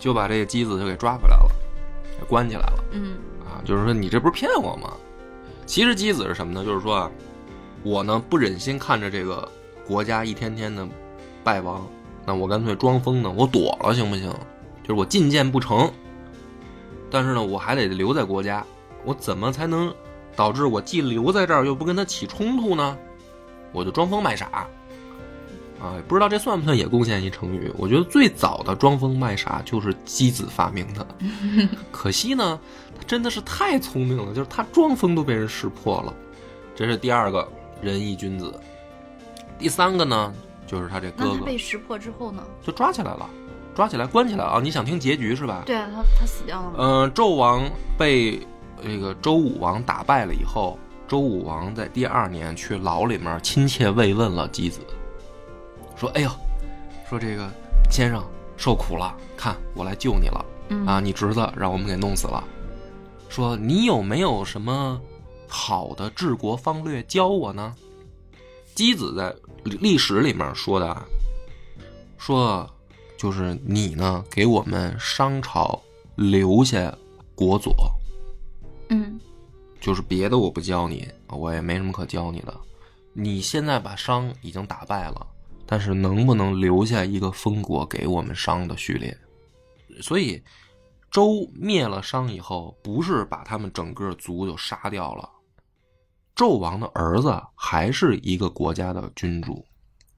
[0.00, 1.50] 就把这个姬子就给抓回来了，
[2.18, 2.84] 给关起来了。
[2.92, 4.92] 嗯啊，就是说你这不是骗我吗？
[5.66, 6.64] 其实姬子是什么呢？
[6.64, 7.10] 就是说啊，
[7.82, 9.46] 我呢不忍心看着这个
[9.86, 10.86] 国家一天天的
[11.42, 11.86] 败亡，
[12.24, 14.30] 那我干脆装疯呢，我躲了行不行？
[14.82, 15.90] 就是我进谏不成，
[17.10, 18.64] 但是呢我还得留在国家，
[19.04, 19.94] 我怎么才能
[20.34, 22.96] 导致我既留在这儿又不跟他起冲突呢？
[23.72, 24.66] 我就装疯卖傻。
[25.78, 27.70] 啊，不知道这算不算也贡献一成语？
[27.76, 31.06] 我觉得最早的装疯卖傻就是箕子发明的，
[31.92, 32.58] 可惜呢，
[32.96, 36.14] 他真的是太聪明了，就是他装疯都被人识破了。
[36.74, 37.46] 这是第二个
[37.82, 38.58] 仁义君子。
[39.58, 40.34] 第三个呢，
[40.66, 42.42] 就是他这那哥哥他被识破之后呢？
[42.62, 43.28] 就抓起来了，
[43.76, 44.58] 抓起来关起来啊！
[44.62, 45.62] 你想听结局是吧？
[45.66, 46.74] 对啊，他他死掉了吗？
[46.78, 47.62] 嗯、纣王
[47.98, 48.40] 被
[48.82, 54.80] 这个周武王打败了以后，周武王在第二年去牢里面亲切慰问了姬子，
[55.94, 56.30] 说：“哎呦，
[57.06, 57.46] 说这个
[57.90, 58.24] 先生
[58.56, 60.98] 受苦了，看我来救你了嗯啊！
[60.98, 62.42] 你侄子让我们给弄死了，
[63.28, 64.98] 说你有没有什么
[65.46, 67.74] 好的治国方略教我呢？”
[68.74, 69.34] 姬子在
[69.64, 71.04] 历史里面说的啊，
[72.18, 72.68] 说
[73.16, 75.80] 就是你呢给我们商朝
[76.16, 76.96] 留下
[77.34, 77.74] 国佐，
[78.88, 79.18] 嗯
[79.80, 82.54] 就是别的我不教你，我也没什么可教你的。
[83.12, 85.26] 你现在把商已经打败了，
[85.64, 89.16] 但是能不能留下一个封国给我们商的序列？
[90.02, 90.42] 所以
[91.10, 95.30] 周灭了商以后，不是把他们整个族就杀掉了，
[96.34, 99.64] 纣王的儿子还是一个国家的君主。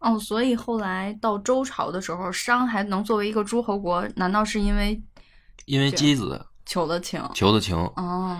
[0.00, 5.00] 哦，所以后来到周朝的时候，商还能作为一个诸侯国，难道是因为
[5.66, 7.22] 因为箕子求的情？
[7.34, 8.36] 求的情，哦，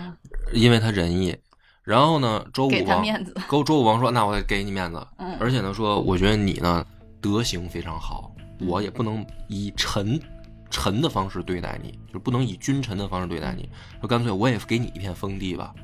[0.53, 1.37] 因为他仁义。
[1.83, 5.07] 然后呢，周武给他王面子周周武王说：“那我给你面子。
[5.17, 6.85] 嗯而且呢，说我觉得你呢
[7.21, 10.21] 德行非常好，我也不能以臣
[10.69, 13.67] 臣的方式对待你，就是不能以君臣的方式对待你。
[14.01, 15.75] 说干脆我也给你一片封地吧。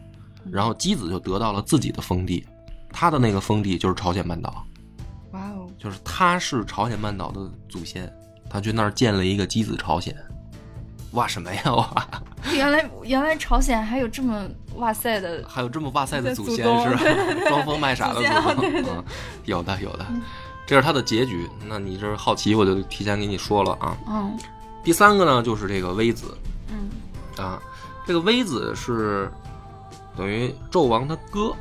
[0.52, 2.46] 然后箕子就得到了自己的封地，
[2.92, 4.62] 他的那个封地就是朝鲜半岛，
[5.84, 8.10] 就是他是朝鲜半岛的祖先，
[8.48, 10.16] 他去那儿建了一个箕子朝鲜。
[11.12, 12.08] 哇什么呀哇！
[12.52, 17.00] 原来原来朝鲜还有这么哇塞的，还有这么哇塞的祖先是吧？
[17.46, 19.04] 装疯卖傻的祖宗，嗯，
[19.44, 20.04] 有的有的，
[20.66, 21.48] 这是他的结局。
[21.66, 23.96] 那你这好奇，我就提前给你说了啊。
[24.08, 24.36] 嗯
[24.82, 26.36] 第三个呢，就是这个微子
[26.68, 26.90] 嗯
[27.42, 27.62] 啊，
[28.06, 29.30] 这个微子是
[30.16, 31.54] 等于纣王他哥，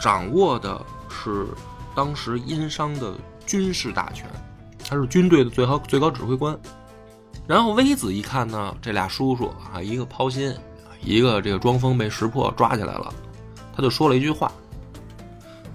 [0.00, 1.46] 掌握的是
[1.94, 3.14] 当时殷商的
[3.46, 4.28] 军事大权，
[4.88, 6.58] 他是军队的最高最高指挥官。
[7.46, 10.56] 然后微子一看呢，这俩叔叔啊，一个抛心，
[11.02, 13.12] 一个这个装疯被识破抓起来了，
[13.76, 14.50] 他就说了一句话。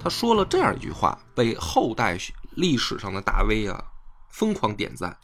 [0.02, 2.18] 他说了这样一句话，被后代
[2.56, 3.84] 历史上的大 V 啊
[4.30, 5.16] 疯狂点赞。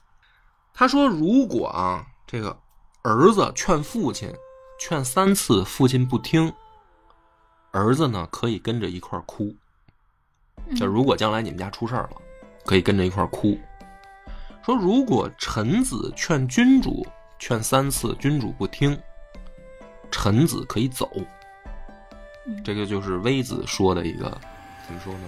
[0.74, 2.56] 他说：“如果啊，这个
[3.02, 4.30] 儿子劝父亲，
[4.78, 6.54] 劝三次，父亲不听，
[7.72, 9.56] 儿子呢可以跟着一块哭。
[10.76, 12.22] 就如果将来你们家出事儿了，
[12.66, 13.58] 可以跟着一块儿哭。
[14.64, 17.06] 说如果臣子劝君主，
[17.38, 18.98] 劝三次，君主不听，
[20.10, 21.12] 臣子可以走。
[22.48, 24.26] 嗯这个就是微子说的一个
[24.86, 25.22] 怎么说呢？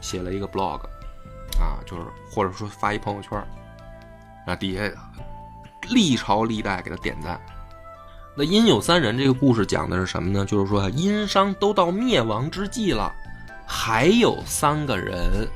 [0.00, 0.80] 写了一个 blog
[1.60, 3.46] 啊，就是或者说发一朋友圈儿，
[4.46, 4.82] 啊底下
[5.90, 7.40] 历朝历代给他点赞。
[8.36, 10.44] 那殷有三人这个故事讲的是什么呢？
[10.44, 13.14] 就是说殷商都到灭亡之际了，
[13.66, 15.48] 还有三个人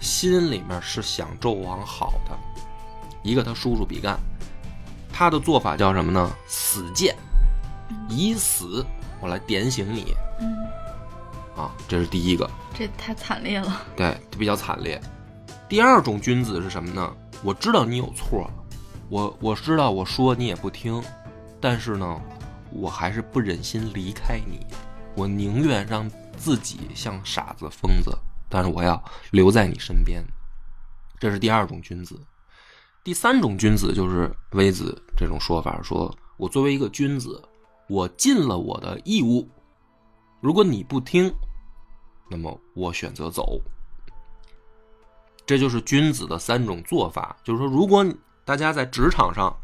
[0.00, 2.36] 心里面是想纣王好的。
[3.22, 4.18] 一个他叔叔比干，
[5.12, 6.30] 他的做法叫什么呢？
[6.46, 7.14] 死谏，
[8.08, 8.84] 以死
[9.20, 10.56] 我来点醒你嗯，
[11.56, 12.48] 啊，这是第一个。
[12.72, 13.82] 这太惨烈了。
[13.96, 15.00] 对，比较惨烈。
[15.68, 17.12] 第二种君子是什么呢？
[17.42, 18.48] 我知道你有错，
[19.08, 21.02] 我我知道我说你也不听，
[21.60, 22.20] 但是呢，
[22.70, 24.64] 我还是不忍心离开你，
[25.14, 28.16] 我宁愿让自己像傻子、疯子，
[28.48, 30.24] 但是我要留在你身边。
[31.18, 32.18] 这是第二种君子。
[33.04, 37.42] 第三种君子就是微子这种说法，说我作为一个君子，
[37.88, 39.48] 我尽了我的义务，
[40.40, 41.32] 如果你不听，
[42.30, 43.60] 那么我选择走。
[45.46, 47.34] 这就是君子的三种做法。
[47.42, 48.04] 就是说，如果
[48.44, 49.56] 大家在职场上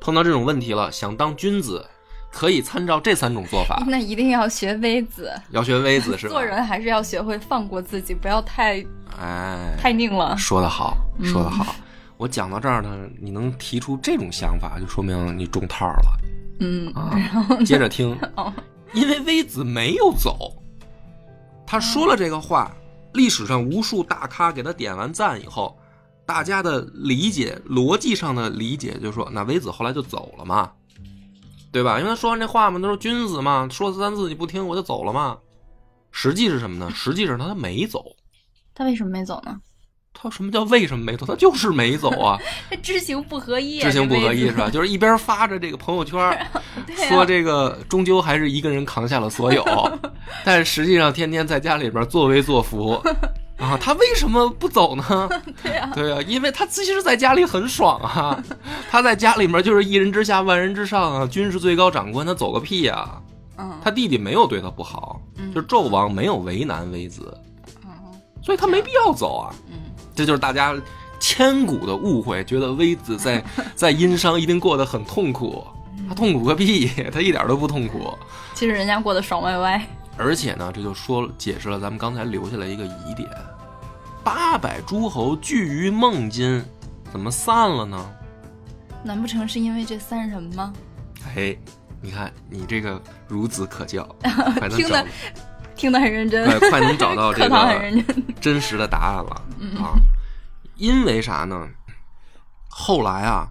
[0.00, 1.84] 碰到这种问题了，想当君子，
[2.32, 3.82] 可以参照这三种做法。
[3.86, 6.32] 那一定要学微子，要学微子是吧？
[6.32, 8.84] 做人还是要学会放过自己，不要太
[9.20, 10.36] 哎，太拧了。
[10.38, 11.76] 说得好，嗯说得好。
[12.16, 16.18] 我讲到这儿呢，你能提出这种想法，就说明你中套了
[16.60, 17.56] 嗯，啊然后。
[17.64, 18.52] 接着听， 哦，
[18.94, 20.52] 因为微子没有走，
[21.66, 22.74] 他说了这个话，
[23.14, 25.76] 历史上无数大咖给他点完赞以后，
[26.24, 30.70] 大家的理解逻辑上的理解就是说，那微子后来就走了嘛，
[31.72, 31.98] 对吧？
[31.98, 35.38] 因为他说完这话嘛，他说君子嘛，说了三次你不听我就走了嘛。
[36.10, 36.90] 实际是什么呢？
[36.94, 38.04] 实际上他没走。
[38.74, 39.58] 他为什么没走呢？
[40.14, 41.24] 他什么叫为什么没走？
[41.24, 42.38] 他就是没走啊，
[42.70, 44.68] 他知行不合一啊，知行不合一是吧？
[44.68, 46.62] 就是一边发着这个朋友圈， 啊
[47.08, 49.64] 说这个终究还是一个人扛下了所有，
[50.44, 53.02] 但是实际上天天在家里边作威作福
[53.62, 53.78] 啊。
[53.80, 55.28] 他为什么不走呢？
[55.62, 58.42] 对啊，对啊，因为他其实在家里很爽啊，
[58.90, 63.08] 他在家里面就是一人之下万人之上啊，军事最高长官，他走个屁呀、
[63.58, 65.52] 嗯，他弟弟没有对他不好，嗯。
[65.54, 67.36] 就是纣王没有为难微子，
[67.84, 67.90] 嗯
[68.42, 69.54] 所以他没必要走啊。
[69.70, 69.78] 嗯。
[70.14, 70.74] 这就是大家
[71.20, 73.42] 千古的误会，觉得微子在
[73.76, 75.64] 在殷商一定过得很痛苦，
[76.08, 78.12] 他痛苦个屁，他一点都不痛苦。
[78.54, 79.80] 其实人家过得爽歪歪。
[80.18, 83.28] 而且呢，这就说解释了咱们刚才留下来一个疑点：
[84.24, 86.64] 八百诸侯聚于孟津，
[87.10, 88.10] 怎么散了呢？
[89.04, 90.72] 难不成是因为这三人吗？
[91.34, 91.56] 哎，
[92.00, 95.06] 你看你这个孺子可教， 快能找听得，
[95.74, 98.24] 听得很认真，快快能找到 这个真。
[98.40, 99.30] 真实的答案了
[99.80, 99.94] 啊！
[100.76, 101.68] 因为啥呢？
[102.68, 103.48] 后来啊，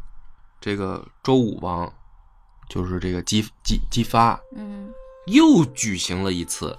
[0.59, 1.91] 这个周武王
[2.69, 4.89] 就是这个姬姬姬发嗯
[5.27, 6.75] 又举行了一次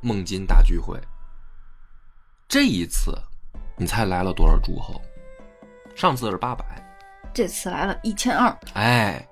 [0.00, 0.98] 孟津大聚会。
[2.52, 3.18] 这一次，
[3.78, 5.00] 你猜来了多少诸侯？
[5.94, 6.62] 上次是八百，
[7.32, 9.26] 这次来了一千二，哎，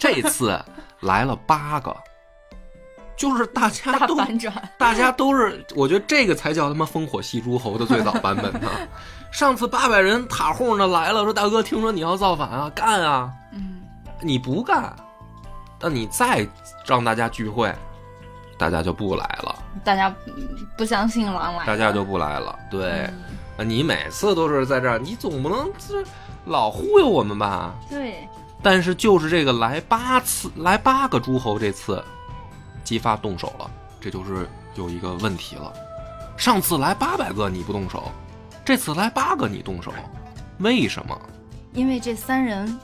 [0.00, 0.58] 这次
[1.00, 1.94] 来了八个，
[3.14, 4.54] 就是大家大都反转。
[4.78, 8.70] 大家都是，我觉得这个才叫他妈烽火戏诸侯的最早版本呢。
[9.30, 13.30] 上次八百人塔哄的来了，说大哥，听说你要造反啊，干啊！
[13.52, 13.82] 嗯，
[14.22, 14.96] 你不干，
[15.78, 16.48] 那你再
[16.86, 17.70] 让大家聚会，
[18.62, 20.32] 大家就不来了，大家嗯
[20.76, 22.56] 不相信狼来，大家就不来了。
[22.70, 23.10] 对，
[23.58, 26.00] 你每次都是在这儿，你总不能这
[26.44, 27.74] 老忽悠我们吧？
[27.90, 28.28] 对，
[28.62, 32.00] 但是就是这个来八次，来八个诸侯，这次
[32.84, 33.68] 姬发动手了，
[34.00, 35.72] 这就是有一个问题了。
[36.36, 38.12] 上次来八百个你不动手，
[38.64, 39.92] 这次来八个你动手，
[40.58, 41.20] 为什么？
[41.72, 42.78] 因为这三人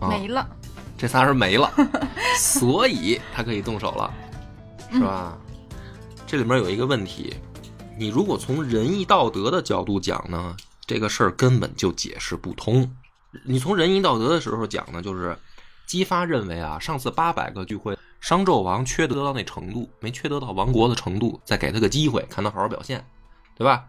[0.00, 0.08] 啊。
[0.08, 0.48] 没了，
[0.96, 1.70] 这仨人没了，
[2.38, 4.10] 所以他可以动手了，
[4.92, 5.38] 是吧？
[6.26, 7.34] 这里面有一个问题，
[7.98, 12.88] 你如果从仁义道德的角度讲呢，这个事儿根本就解释不通。
[13.44, 15.36] 你从仁义道德的时候讲呢，就是
[15.86, 23.04] 姬发认为啊，上次八百个聚会，商纣王缺德到那程度，没缺德到亡国的程度，再给他个机会，看他好好表现，
[23.56, 23.86] 对吧？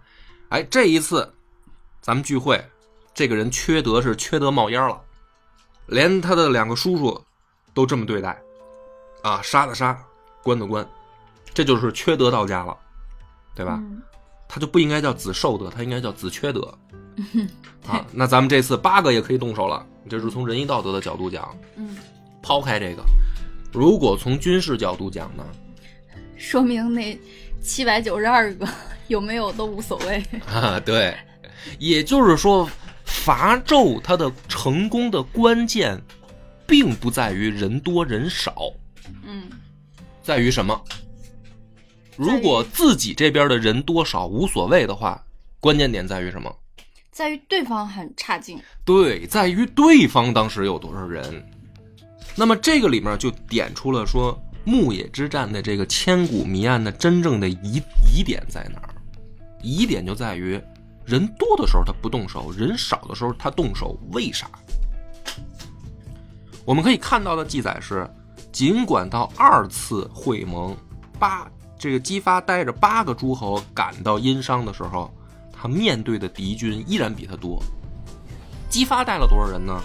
[0.49, 1.33] 哎，这一次
[2.01, 2.63] 咱们聚会，
[3.13, 4.99] 这个人缺德是缺德冒烟了。
[5.87, 7.21] 连他的两个叔叔
[7.73, 8.41] 都这么对待，
[9.23, 9.99] 啊，杀的杀，
[10.43, 10.87] 关的关，
[11.53, 12.75] 这就是缺德到家了，
[13.55, 13.77] 对吧？
[13.81, 14.01] 嗯
[14.53, 16.77] 他就不应该叫子受德，他应该叫子缺德。
[17.87, 21.57] 啊，那咱们这次八个也可以动手了，这是从仁义道德的角度讲。
[21.77, 21.95] 嗯，
[22.43, 23.01] 抛开这个，
[23.71, 25.45] 如果从军事角度讲呢？
[26.35, 27.17] 说明那
[27.61, 28.67] 七百九十二个
[29.07, 30.21] 有没有都无所谓。
[30.45, 31.15] 啊，对，
[31.79, 32.69] 也就是说，
[33.05, 35.97] 伐纣它的成功的关键，
[36.67, 38.53] 并不在于人多人少，
[39.23, 39.43] 嗯，
[40.23, 40.79] 在于什么？
[42.17, 45.23] 如果自己这边的人多少无所谓的话，
[45.59, 46.55] 关键点在于什么？
[47.11, 48.61] 在于对方很差劲。
[48.85, 51.43] 对，在于对方当时有多少人。
[52.35, 57.81] 那么这个里面就点出了说牧野之战的这个千古谜案的真正的疑
[58.13, 58.93] 疑点在哪儿？
[59.61, 60.61] 疑点就在于
[61.05, 64.49] 人多的时候他不动手，人少的时候他动手，为啥？
[66.63, 68.09] 我们可以看到的记载是，
[68.51, 70.75] 尽管到二次会盟，
[71.17, 71.47] 八
[71.79, 75.11] 这个姬发带着八个诸侯赶到殷商的时候，
[75.51, 77.61] 他面对的敌军依然比他多。
[78.69, 79.81] 姬发带了多少人呢？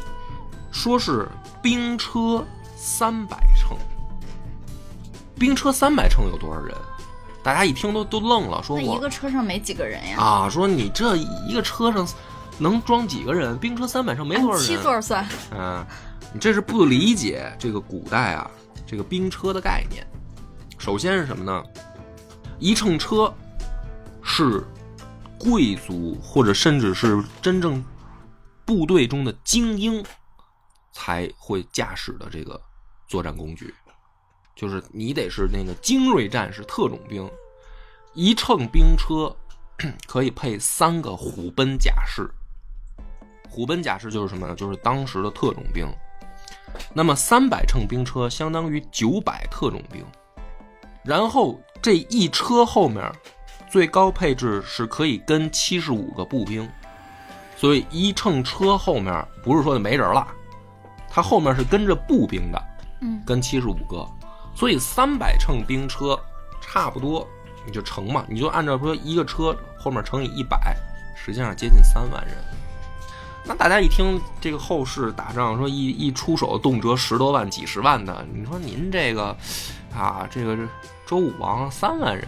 [0.71, 1.29] 说是
[1.63, 2.45] 兵车
[2.77, 3.77] 三百乘。
[5.39, 6.75] 兵车三百乘有多少人？
[7.43, 10.19] 大家一听都都愣了，说我一个车上没几个人呀？
[10.19, 12.07] 啊，说你这一个车上
[12.59, 13.57] 能装几个人？
[13.59, 14.59] 兵车三百乘没多少人。
[14.59, 15.27] 按七座算。
[15.53, 15.87] 嗯，
[16.33, 18.51] 你这是不理解这个古代啊
[18.87, 20.07] 这个兵车的概念。
[20.79, 21.65] 首先是什么呢？
[22.59, 23.33] 一乘车
[24.23, 24.63] 是
[25.39, 27.85] 贵族或者甚至是真正
[28.65, 30.05] 部队中的精英
[30.93, 32.61] 才会驾驶的这个
[33.07, 33.75] 作战工具，
[34.55, 37.31] 就是你得是那个精锐战士、特种兵。
[38.15, 39.35] 一乘兵车
[40.09, 42.31] 可以配三个虎贲甲士，
[43.49, 44.55] 虎贲甲士就是什么呢？
[44.55, 45.87] 就是当时的特种兵。
[46.93, 50.05] 那么三百乘兵车相当于九百特种兵，
[51.05, 53.05] 然后这一车后面
[53.69, 56.69] 最高配置是可以跟七十五个步兵，
[57.57, 60.27] 所以一乘车后面不是说就没人了，
[61.09, 62.63] 它后面是跟着步兵的，
[63.03, 63.23] 嗯。
[63.27, 64.07] 跟七十五个，
[64.55, 66.19] 所以三百乘兵车
[66.61, 67.27] 差不多
[67.67, 70.77] 你就乘嘛，你就按照说一个车后面乘以一百，
[71.17, 72.37] 实际上接近三万人。
[73.47, 79.37] 那大家一听这个后世打仗，说一一出手动辄十多万、几十万的，你说您这个
[79.95, 80.59] 啊，这个
[81.07, 82.27] 周武王三万人，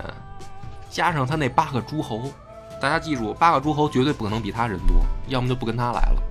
[0.89, 2.23] 加上他那八个诸侯，
[2.81, 6.23] 大家记住，八个诸侯绝对不可能比他人多，要么就不跟他来了，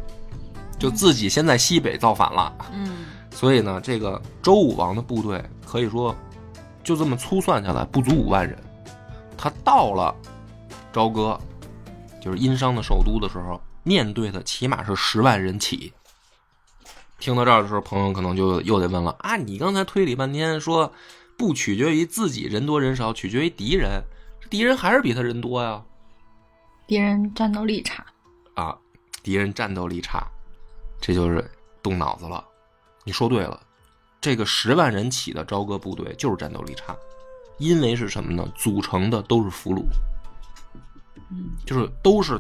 [0.79, 2.53] 就自己先在西北造反了。
[2.71, 6.15] 嗯 所以呢，这个周武王的部队可以说
[6.83, 8.57] 就这么粗算下来不足五万人。
[9.37, 10.15] 他到了
[10.91, 11.39] 朝歌，
[12.19, 15.93] 就是殷商的首都的时候，面对的起码是十万人起。
[17.19, 20.91] 听到这儿的时候，朋友可能就又得问了啊，你刚才推理半天说
[21.37, 24.03] 不取决于自己人多人少，取决于敌人，
[24.49, 25.81] 敌人还是比他人多呀？
[26.85, 28.05] 敌人战斗力差。
[28.55, 28.77] 啊，
[29.23, 30.27] 敌人战斗力差，
[30.99, 31.49] 这就是
[31.81, 32.43] 动脑子了。
[33.05, 33.59] 你说对了，
[34.19, 36.95] 这个十万人起的朝歌部队就是战斗力差，
[37.57, 38.47] 因为是什么呢？
[38.55, 39.85] 组成的都是俘虏，
[41.31, 42.39] 嗯就是都是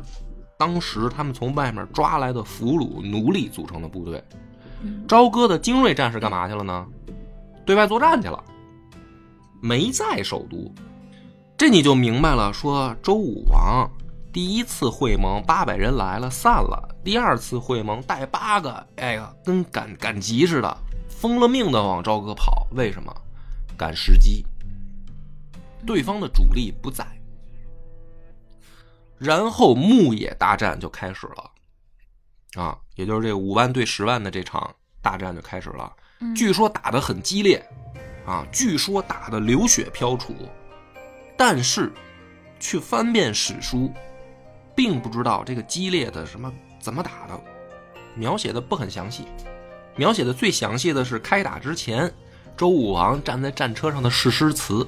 [0.57, 4.23] 当时他们从外面抓来的俘虏奴隶组成的部队。
[4.81, 6.85] 嗯朝歌的精锐战士干嘛去了呢？
[7.65, 8.43] 对外作战去了，
[9.61, 10.71] 没在首都。
[11.57, 13.89] 这你就明白了，说周武王
[14.31, 20.77] 第一次会盟八百人来了散了，第二次会盟带八个，哎呀，跟赶赶集似的，
[21.09, 22.67] 疯了命的往朝歌跑。
[22.75, 23.11] 为什么？
[23.75, 24.45] 赶时机。
[25.87, 27.03] 对方的主力不在，
[29.17, 35.91] 然后牧野大战就开始了，啊，也就是这五万对十万的这场大战就开始了。
[36.19, 36.35] 嗯。
[36.35, 37.63] 据说打得很激烈，
[38.25, 40.33] 啊，据说打得流血飘杵，
[41.35, 41.91] 但是
[42.59, 43.91] 去翻遍史书，
[44.75, 47.39] 并不知道这个激烈的什么怎么打的，
[48.15, 49.25] 描写的不很详细。
[49.95, 52.13] 描写的最详细的是开打之前，
[52.55, 54.87] 周武王站在战车上的誓师词，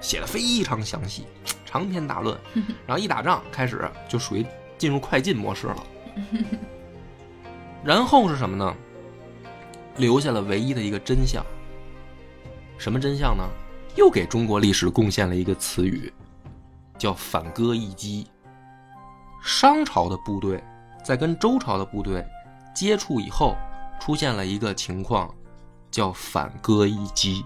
[0.00, 1.26] 写的非常详细，
[1.78, 2.38] 长篇大论。
[2.86, 4.44] 然后一打仗开始就属于
[4.78, 5.86] 进入快进模式了。
[7.84, 8.74] 然后是什么呢？
[9.96, 11.44] 留下了唯一的一个真相。
[12.78, 13.44] 什么真相呢？
[13.94, 16.12] 又给中国历史贡献了一个词语，
[16.98, 18.26] 叫反戈一击。
[19.42, 20.62] 商朝的部队
[21.02, 22.22] 在跟周朝的部队
[22.74, 23.56] 接触以后，
[24.00, 25.32] 出现了一个情况，
[25.90, 27.44] 叫反戈一击。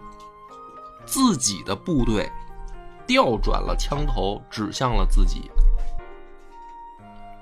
[1.06, 2.28] 自己的部队
[3.10, 5.50] 调转了枪头，指向了自己。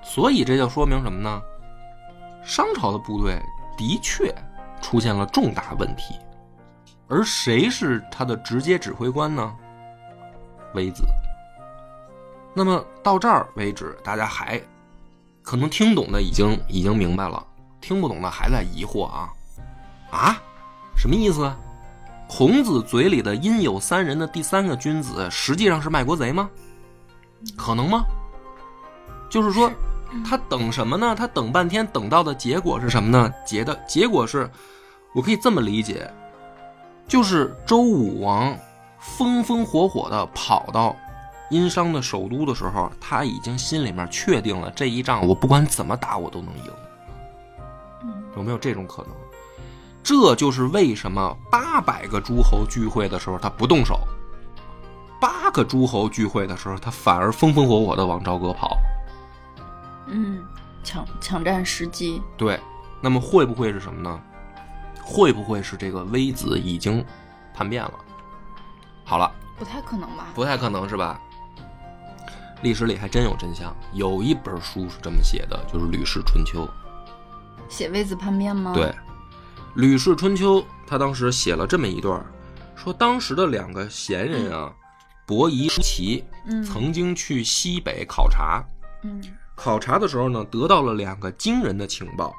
[0.01, 1.39] 所以这就说明什么呢？
[2.43, 3.39] 商朝的部队
[3.77, 4.33] 的确
[4.81, 6.15] 出现了重大问题，
[7.07, 9.55] 而谁是他的直接指挥官呢？
[10.73, 11.03] 微子。
[12.55, 14.59] 那么到这儿为止，大家还
[15.43, 17.45] 可能听懂的已经已经明白了，
[17.79, 19.29] 听不懂的还在疑惑啊
[20.09, 20.35] 啊，
[20.97, 21.53] 什么意思？
[22.29, 26.47] 孔子嘴里的殷有三人的第三个君子，实际上是卖国贼吗？
[27.57, 28.03] 可能吗？
[29.31, 29.69] 就是说，
[30.23, 31.15] 他等什么呢？
[31.17, 33.33] 他等半天，等到的结果是什么呢？
[33.43, 34.47] 结的结果是，
[35.15, 36.07] 我可以这么理解，
[37.07, 38.55] 就是周武王
[38.99, 40.95] 风风火火的跑到
[41.49, 46.71] 殷商的首都的时候，他已经心里面确定了这一仗，我不管怎么打，我都能赢。
[48.37, 49.11] 有没有这种可能？
[50.09, 53.99] 这就是为什么八百个诸侯聚会的时候他不动手，
[55.21, 58.75] 八个诸侯聚会的时候他反而风风火火的往朝歌跑。
[60.07, 60.43] 嗯，
[60.83, 62.59] 抢抢占时机，对，
[62.99, 64.19] 那么会不会是什么呢？
[65.03, 67.05] 会不会是这个微子已经
[67.53, 67.93] 叛变了？
[69.05, 70.29] 好了，不太可能吧？
[70.33, 71.21] 不太可能是吧？
[72.63, 76.65] 历史里还真有真相，有一本书是这么写的，就是《吕氏春秋》。
[77.69, 78.73] 写微子叛变吗？
[78.73, 78.85] 对，
[79.75, 82.25] 《吕氏春秋》他当时写了这么一段，
[82.75, 84.73] 说当时的两个贤人啊，
[85.25, 88.63] 伯夷、叔齐，嗯曾经去西北考察，
[89.03, 89.21] 嗯
[89.55, 92.33] 考察的时候呢，得到了两个惊人的情报。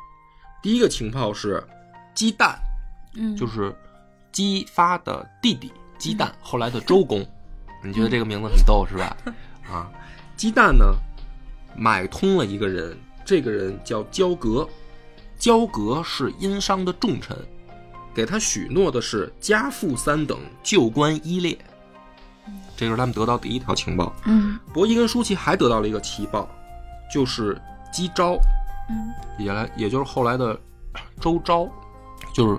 [0.62, 1.62] 第一个情报是，
[2.14, 2.55] 姬旦，
[3.14, 3.74] 嗯，就是
[4.33, 7.26] 姬发的弟弟姬旦，后来的周公。
[7.83, 9.16] 你觉得这个名字很逗是吧？
[9.70, 9.91] 啊，
[10.37, 10.95] 姬旦呢，
[11.76, 14.68] 买通了一个人，这个人叫焦革，
[15.41, 17.34] 焦革是殷商的重臣，
[18.14, 21.57] 给他许诺的是家父三等，旧官一列。
[22.76, 24.12] 这就是他们得到第一条情报。
[24.26, 26.47] 嗯伯夷跟舒淇还得到了一个奇报，
[27.12, 27.59] 就是
[27.91, 28.34] 姬昭，
[28.91, 30.59] 嗯也来也就是后来的
[31.18, 31.66] 周昭，
[32.34, 32.59] 就是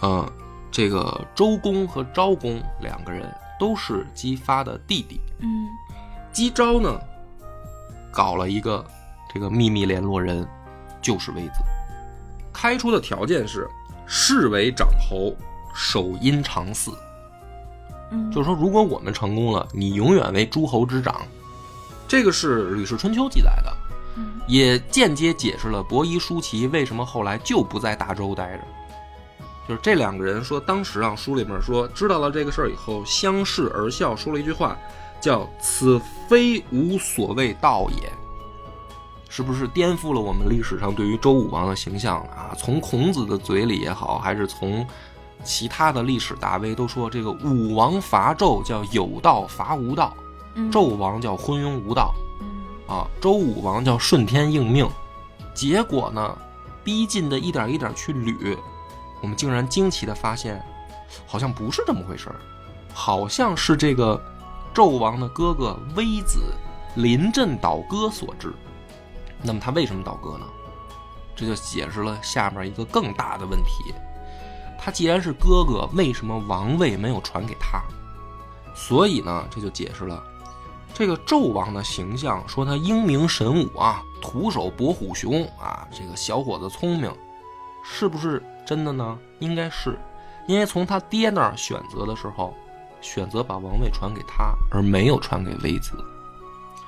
[0.00, 0.30] 呃
[0.70, 5.18] 这个周公和昭公两个人都是姬发的弟弟。
[5.38, 5.66] 嗯
[6.30, 7.00] 姬昭呢，
[8.10, 8.84] 搞了一个
[9.32, 10.46] 这个秘密联络人，
[11.00, 11.62] 就是微子。
[12.52, 13.68] 开出的条件是
[14.06, 15.34] 视为长侯，
[15.74, 16.92] 守阴长嗣。
[18.10, 21.22] 嗯，就是说，如果我们成功了，你永远为诸侯之长。
[22.06, 23.74] 这个是《吕氏春秋》记载的，
[24.16, 28.62] 嗯也间接解释了伯夷、叔齐为什么后来就不在大周待着。
[29.66, 34.76] 就是这两个人说，当时啊，书里面说知道了这个事儿以后，相视而笑，说了一句话，
[35.20, 35.98] 叫“此
[36.28, 38.12] 非吾所谓道也”，
[39.34, 42.54] 是不是颠覆了我们历史上对于周武王的形象啊？
[42.54, 44.86] 从孔子的嘴里也好，还是从
[45.42, 50.14] 其他的历史大 V 都说，这个武王伐纣叫有道伐无道，
[50.54, 54.86] 嗯纣王叫昏庸无道嗯啊，周武王叫顺天应命。
[55.54, 56.36] 结果呢，
[56.84, 58.54] 逼近的一点一点去捋，
[59.22, 60.62] 我们竟然惊奇的发现，
[61.26, 62.36] 好像不是这么回事儿，
[62.92, 64.22] 好像是这个
[64.74, 66.38] 纣王的哥哥微子
[66.96, 68.52] 临阵倒戈所致。
[69.42, 70.46] 那么他为什么倒戈呢？
[71.34, 73.94] 这就解释了下面一个更大的问题：
[74.78, 77.82] 他既然是哥哥，为什么王位没有传给他？
[78.74, 80.22] 所以呢，这就解释了
[80.94, 87.10] 这个纣王的形象，说他英明神武啊，徒手搏虎熊啊，这个小伙子聪明，
[87.82, 89.18] 是不是真的呢？
[89.38, 89.98] 应该是，
[90.46, 92.54] 因为从他爹那儿选择的时候，
[93.00, 95.92] 选择把王位传给他，而没有传给微子。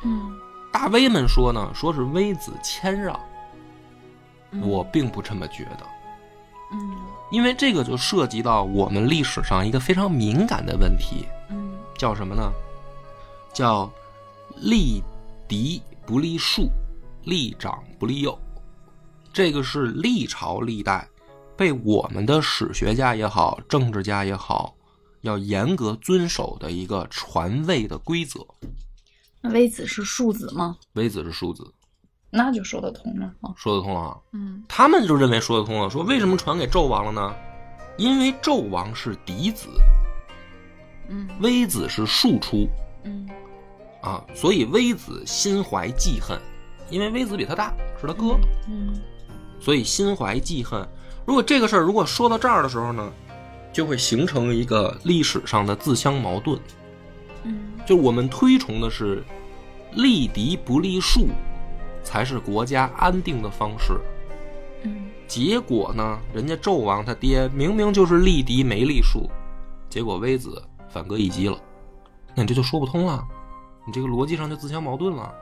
[0.02, 0.38] 嗯
[0.74, 3.18] 大大 V 们说呢，说是微子谦让，
[4.50, 5.86] 嗯我并不这么觉得，
[6.72, 6.96] 嗯
[7.30, 12.52] 因为这个就涉及到我们历史上一个非常敏感的问题，嗯叫什么呢？
[13.54, 13.90] 叫
[14.56, 15.02] 立
[15.48, 16.68] 嫡不立庶，
[17.22, 18.38] 立长不立幼。
[19.32, 21.08] 这个是历朝历代
[21.56, 24.74] 被我们的史学家也好，政治家也好，
[25.22, 28.44] 要严格遵守的一个传位的规则。
[29.44, 30.74] 那微子是庶子吗？
[30.94, 31.62] 微子是庶子，
[32.30, 33.52] 那就说得通了啊。
[33.56, 34.16] 说得通了啊。
[34.32, 37.34] 嗯他们就认为说得通了，说为什么传给纣王了呢？
[37.98, 39.68] 因为纣王是嫡子，
[41.10, 42.66] 嗯微子是庶出
[43.04, 43.28] 嗯
[44.00, 46.40] 啊，所以微子心怀记恨，
[46.88, 48.98] 因为微子比他大，是他哥，嗯
[49.60, 50.88] 所以心怀记恨。
[51.26, 53.12] 如果这个事儿如果说到这儿的时候呢，
[53.74, 56.58] 就会形成一个历史上的自相矛盾。
[57.84, 59.22] 嗯就我们推崇的是
[59.92, 61.28] 立敌不立庶，
[62.02, 63.94] 才是国家安定的方式。
[64.82, 69.28] 嗯结果呢，人家纣王他爹明明就是立敌没立庶，
[69.88, 71.58] 结果微子反戈一击了，
[72.34, 73.24] 那你这就说不通了，
[73.86, 75.32] 你这个逻辑上就自相矛盾了，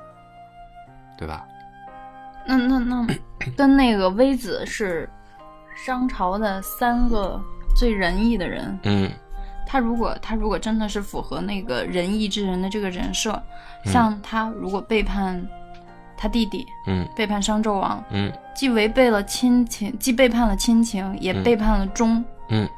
[1.18, 1.44] 对吧？
[2.46, 3.06] 那那那
[3.56, 5.08] 跟那个微子是
[5.74, 7.40] 商朝的三个
[7.76, 9.10] 最仁义的人，嗯
[9.72, 13.32] 他如果他如果真的是符合那个仁义之人的这个人设，
[13.86, 15.42] 嗯像他如果背叛
[16.14, 22.22] 他弟弟，嗯背叛商纣王，嗯既违背了亲情，既背叛了亲情，也嗯背叛了忠。
[22.50, 22.68] 嗯，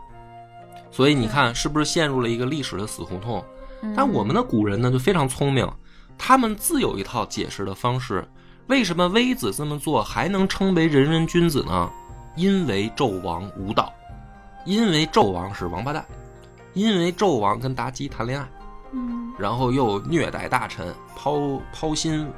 [0.92, 3.44] 所以你看是不是陷入了一个历史的死胡同？
[3.82, 5.68] 嗯但我们的古人呢就非常聪明，
[6.16, 8.24] 他们自有一套解释的方式。
[8.68, 11.90] 为什么微子这么做还能称为仁人君子呢？
[12.36, 13.92] 因为纣王无道，
[14.64, 16.04] 因为纣王是王八蛋，
[16.74, 18.48] 因为纣王跟妲己谈恋爱，
[18.92, 22.28] 嗯然后又虐待大臣，抛抛心，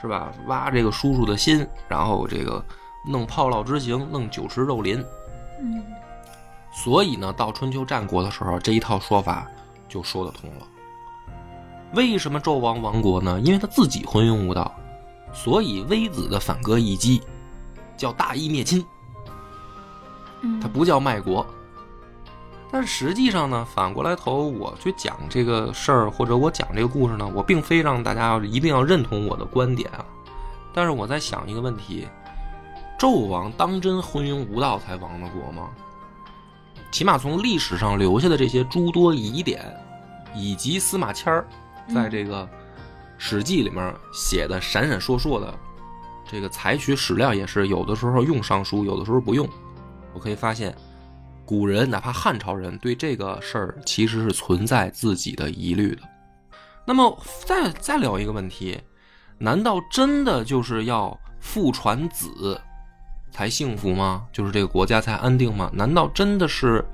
[0.00, 0.32] 是吧？
[0.46, 2.62] 挖这个叔叔的心，然后这个
[3.06, 5.02] 弄炮烙之刑，弄酒池肉林。
[5.60, 5.82] 嗯
[6.74, 9.46] 所以呢，到春秋战国的时候，这一套说法
[9.88, 10.66] 就说得通了。
[11.94, 13.38] 为什么纣王亡国呢？
[13.40, 14.74] 因为他自己昏庸无道，
[15.34, 17.22] 所以微子的反戈一击
[17.96, 18.82] 叫大义灭亲，
[20.40, 21.46] 嗯，它不叫卖国。
[22.72, 30.02] 但实际上呢，反过来头我去讲这个事儿，或者我讲这个故事呢，我并非让大家要一定要认同我的观点啊。
[30.72, 32.08] 但是我在想一个问题：
[32.98, 35.68] 纣王当真昏庸无道才亡的国吗？
[36.90, 39.62] 起码从历史上留下的这些诸多疑点，
[40.34, 41.46] 以及司马迁儿
[41.94, 42.44] 在这个
[43.18, 45.54] 《史记》里面写的闪闪烁烁的，
[46.24, 49.46] 这个采取史料也是有的时候用尚书，有的时候不用。
[50.14, 50.74] 我可以发现，
[51.44, 56.02] 古人哪怕汉朝人对这个事儿其实是存在自己的疑虑的。
[56.84, 58.80] 那么再再聊一个问题，
[59.38, 62.60] 难道真的就是要父传子
[63.30, 64.26] 才幸福吗？
[64.32, 65.70] 就是这个国家才安定吗？
[65.72, 66.84] 难道真的是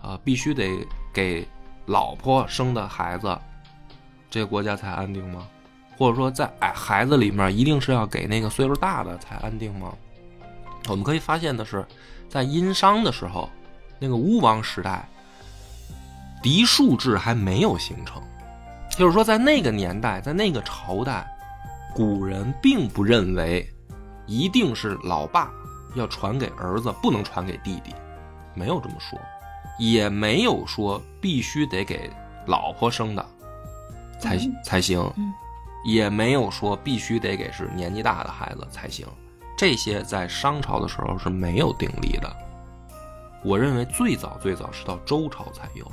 [0.00, 1.46] 啊、呃必须得给
[1.86, 3.38] 老婆生的孩子，
[4.28, 5.46] 这个国家才安定吗？
[5.96, 9.92] 或者说在哎孩子里面一定是要给那个岁数大的才安定吗？
[10.88, 11.84] 我们可以发现的是，
[12.28, 13.48] 在殷商的时候，
[13.98, 15.08] 那个巫王时代，
[16.42, 18.22] 嫡庶制还没有形成，
[18.90, 21.26] 就是说在那个年代，在那个朝代，
[21.94, 23.68] 古人并不认为
[24.26, 25.50] 一定是老爸
[25.94, 27.94] 要传给儿子，不能传给弟弟，
[28.54, 29.18] 没有这么说，
[29.78, 32.10] 也没有说必须得给
[32.46, 33.24] 老婆生的
[34.20, 35.32] 才嗯才行嗯，
[35.84, 39.06] 也没有说必须得给是年纪大的孩子才行。
[39.56, 42.36] 这些在商朝的时候是没有定例的。
[43.46, 45.86] 我认为最早最早是到周朝才有。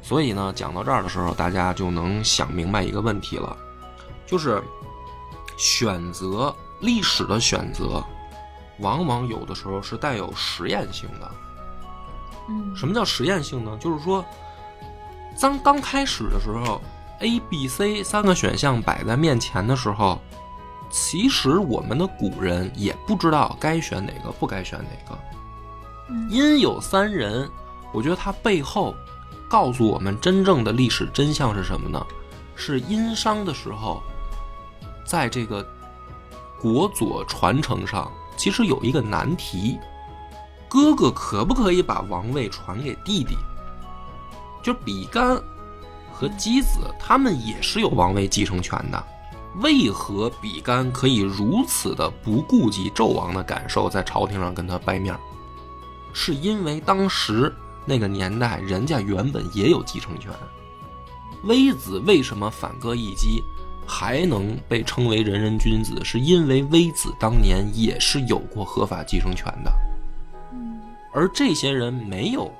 [0.00, 3.54] 所以呢，讲到这儿的时候，大家就能想明白一个问题了，
[4.24, 4.62] 就是
[5.58, 8.02] 选择历史的选择，
[8.78, 11.30] 往往有的时候是带有实验性的。
[12.48, 13.76] 嗯什么叫实验性呢？
[13.78, 14.24] 就是说，
[15.38, 16.80] 当刚开始的时候
[17.18, 20.18] ，A、B、C 三个选项摆在面前的时候，
[20.88, 25.18] 其实我们的古人也不知道该选哪个，不该选哪个。
[26.08, 27.48] 嗯因有三人，
[27.92, 28.94] 我觉得他背后
[29.48, 32.04] 告诉我们真正的历史真相是什么呢？
[32.54, 34.02] 是殷商的时候，
[35.04, 35.66] 在这个
[36.60, 39.78] 国佐传承上，其实有一个难题：
[40.68, 43.36] 哥哥可不可以把王位传给弟弟？
[44.60, 45.40] 就比干
[46.12, 49.04] 和箕子，他们也是有王位继承权的。
[49.62, 55.20] 为何比干可以如此的不顾及纣王的感受，在朝廷上跟他掰面儿？
[56.12, 57.54] 是因为当时
[57.84, 60.30] 那个年代，人家原本也有继承权。
[61.44, 63.42] 微子为什么反戈一击，
[63.86, 69.72] 还能被称为仁人君子，是因为微子当年也是有过合法继承权的。
[71.14, 72.52] 而这些人没有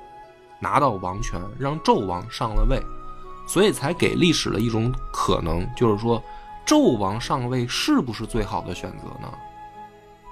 [0.59, 2.81] 拿到王权，让纣王上了位，
[3.47, 6.21] 所以才给历史了一种可能，就是说
[6.65, 9.31] 纣王上位是不是最好的选择呢？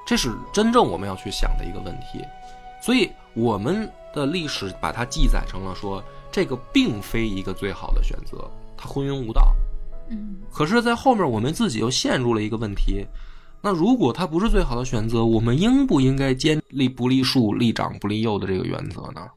[0.05, 2.23] 这是真正我们要去想的一个问题。
[2.81, 9.55] 所以我们的历史把它记载成了说，这个并非一个最好的选择，他昏庸无道。
[10.09, 13.05] 嗯可是，在后面我们自己又陷入了一个问题：
[13.61, 19.27] 那如果它不是最好的选择，我们应不应该坚立不立树、立长不立幼的这个原则呢？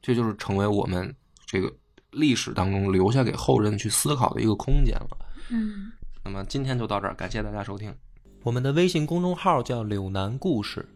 [0.00, 1.14] 这就是成为我们
[1.44, 1.70] 这个
[2.12, 5.18] 历史当中留下给后人去思考的一个空间了。
[5.50, 5.92] 嗯
[6.24, 7.94] 那么今天就到这儿，感谢大家收听。
[8.42, 10.88] 我们的微信公众号叫“柳南故事”，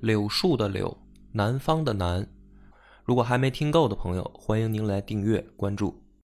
[0.00, 0.94] 柳树的柳，
[1.32, 2.26] 南方的南。
[3.04, 6.02] 如果还没听够的朋友，欢迎您来订阅关注。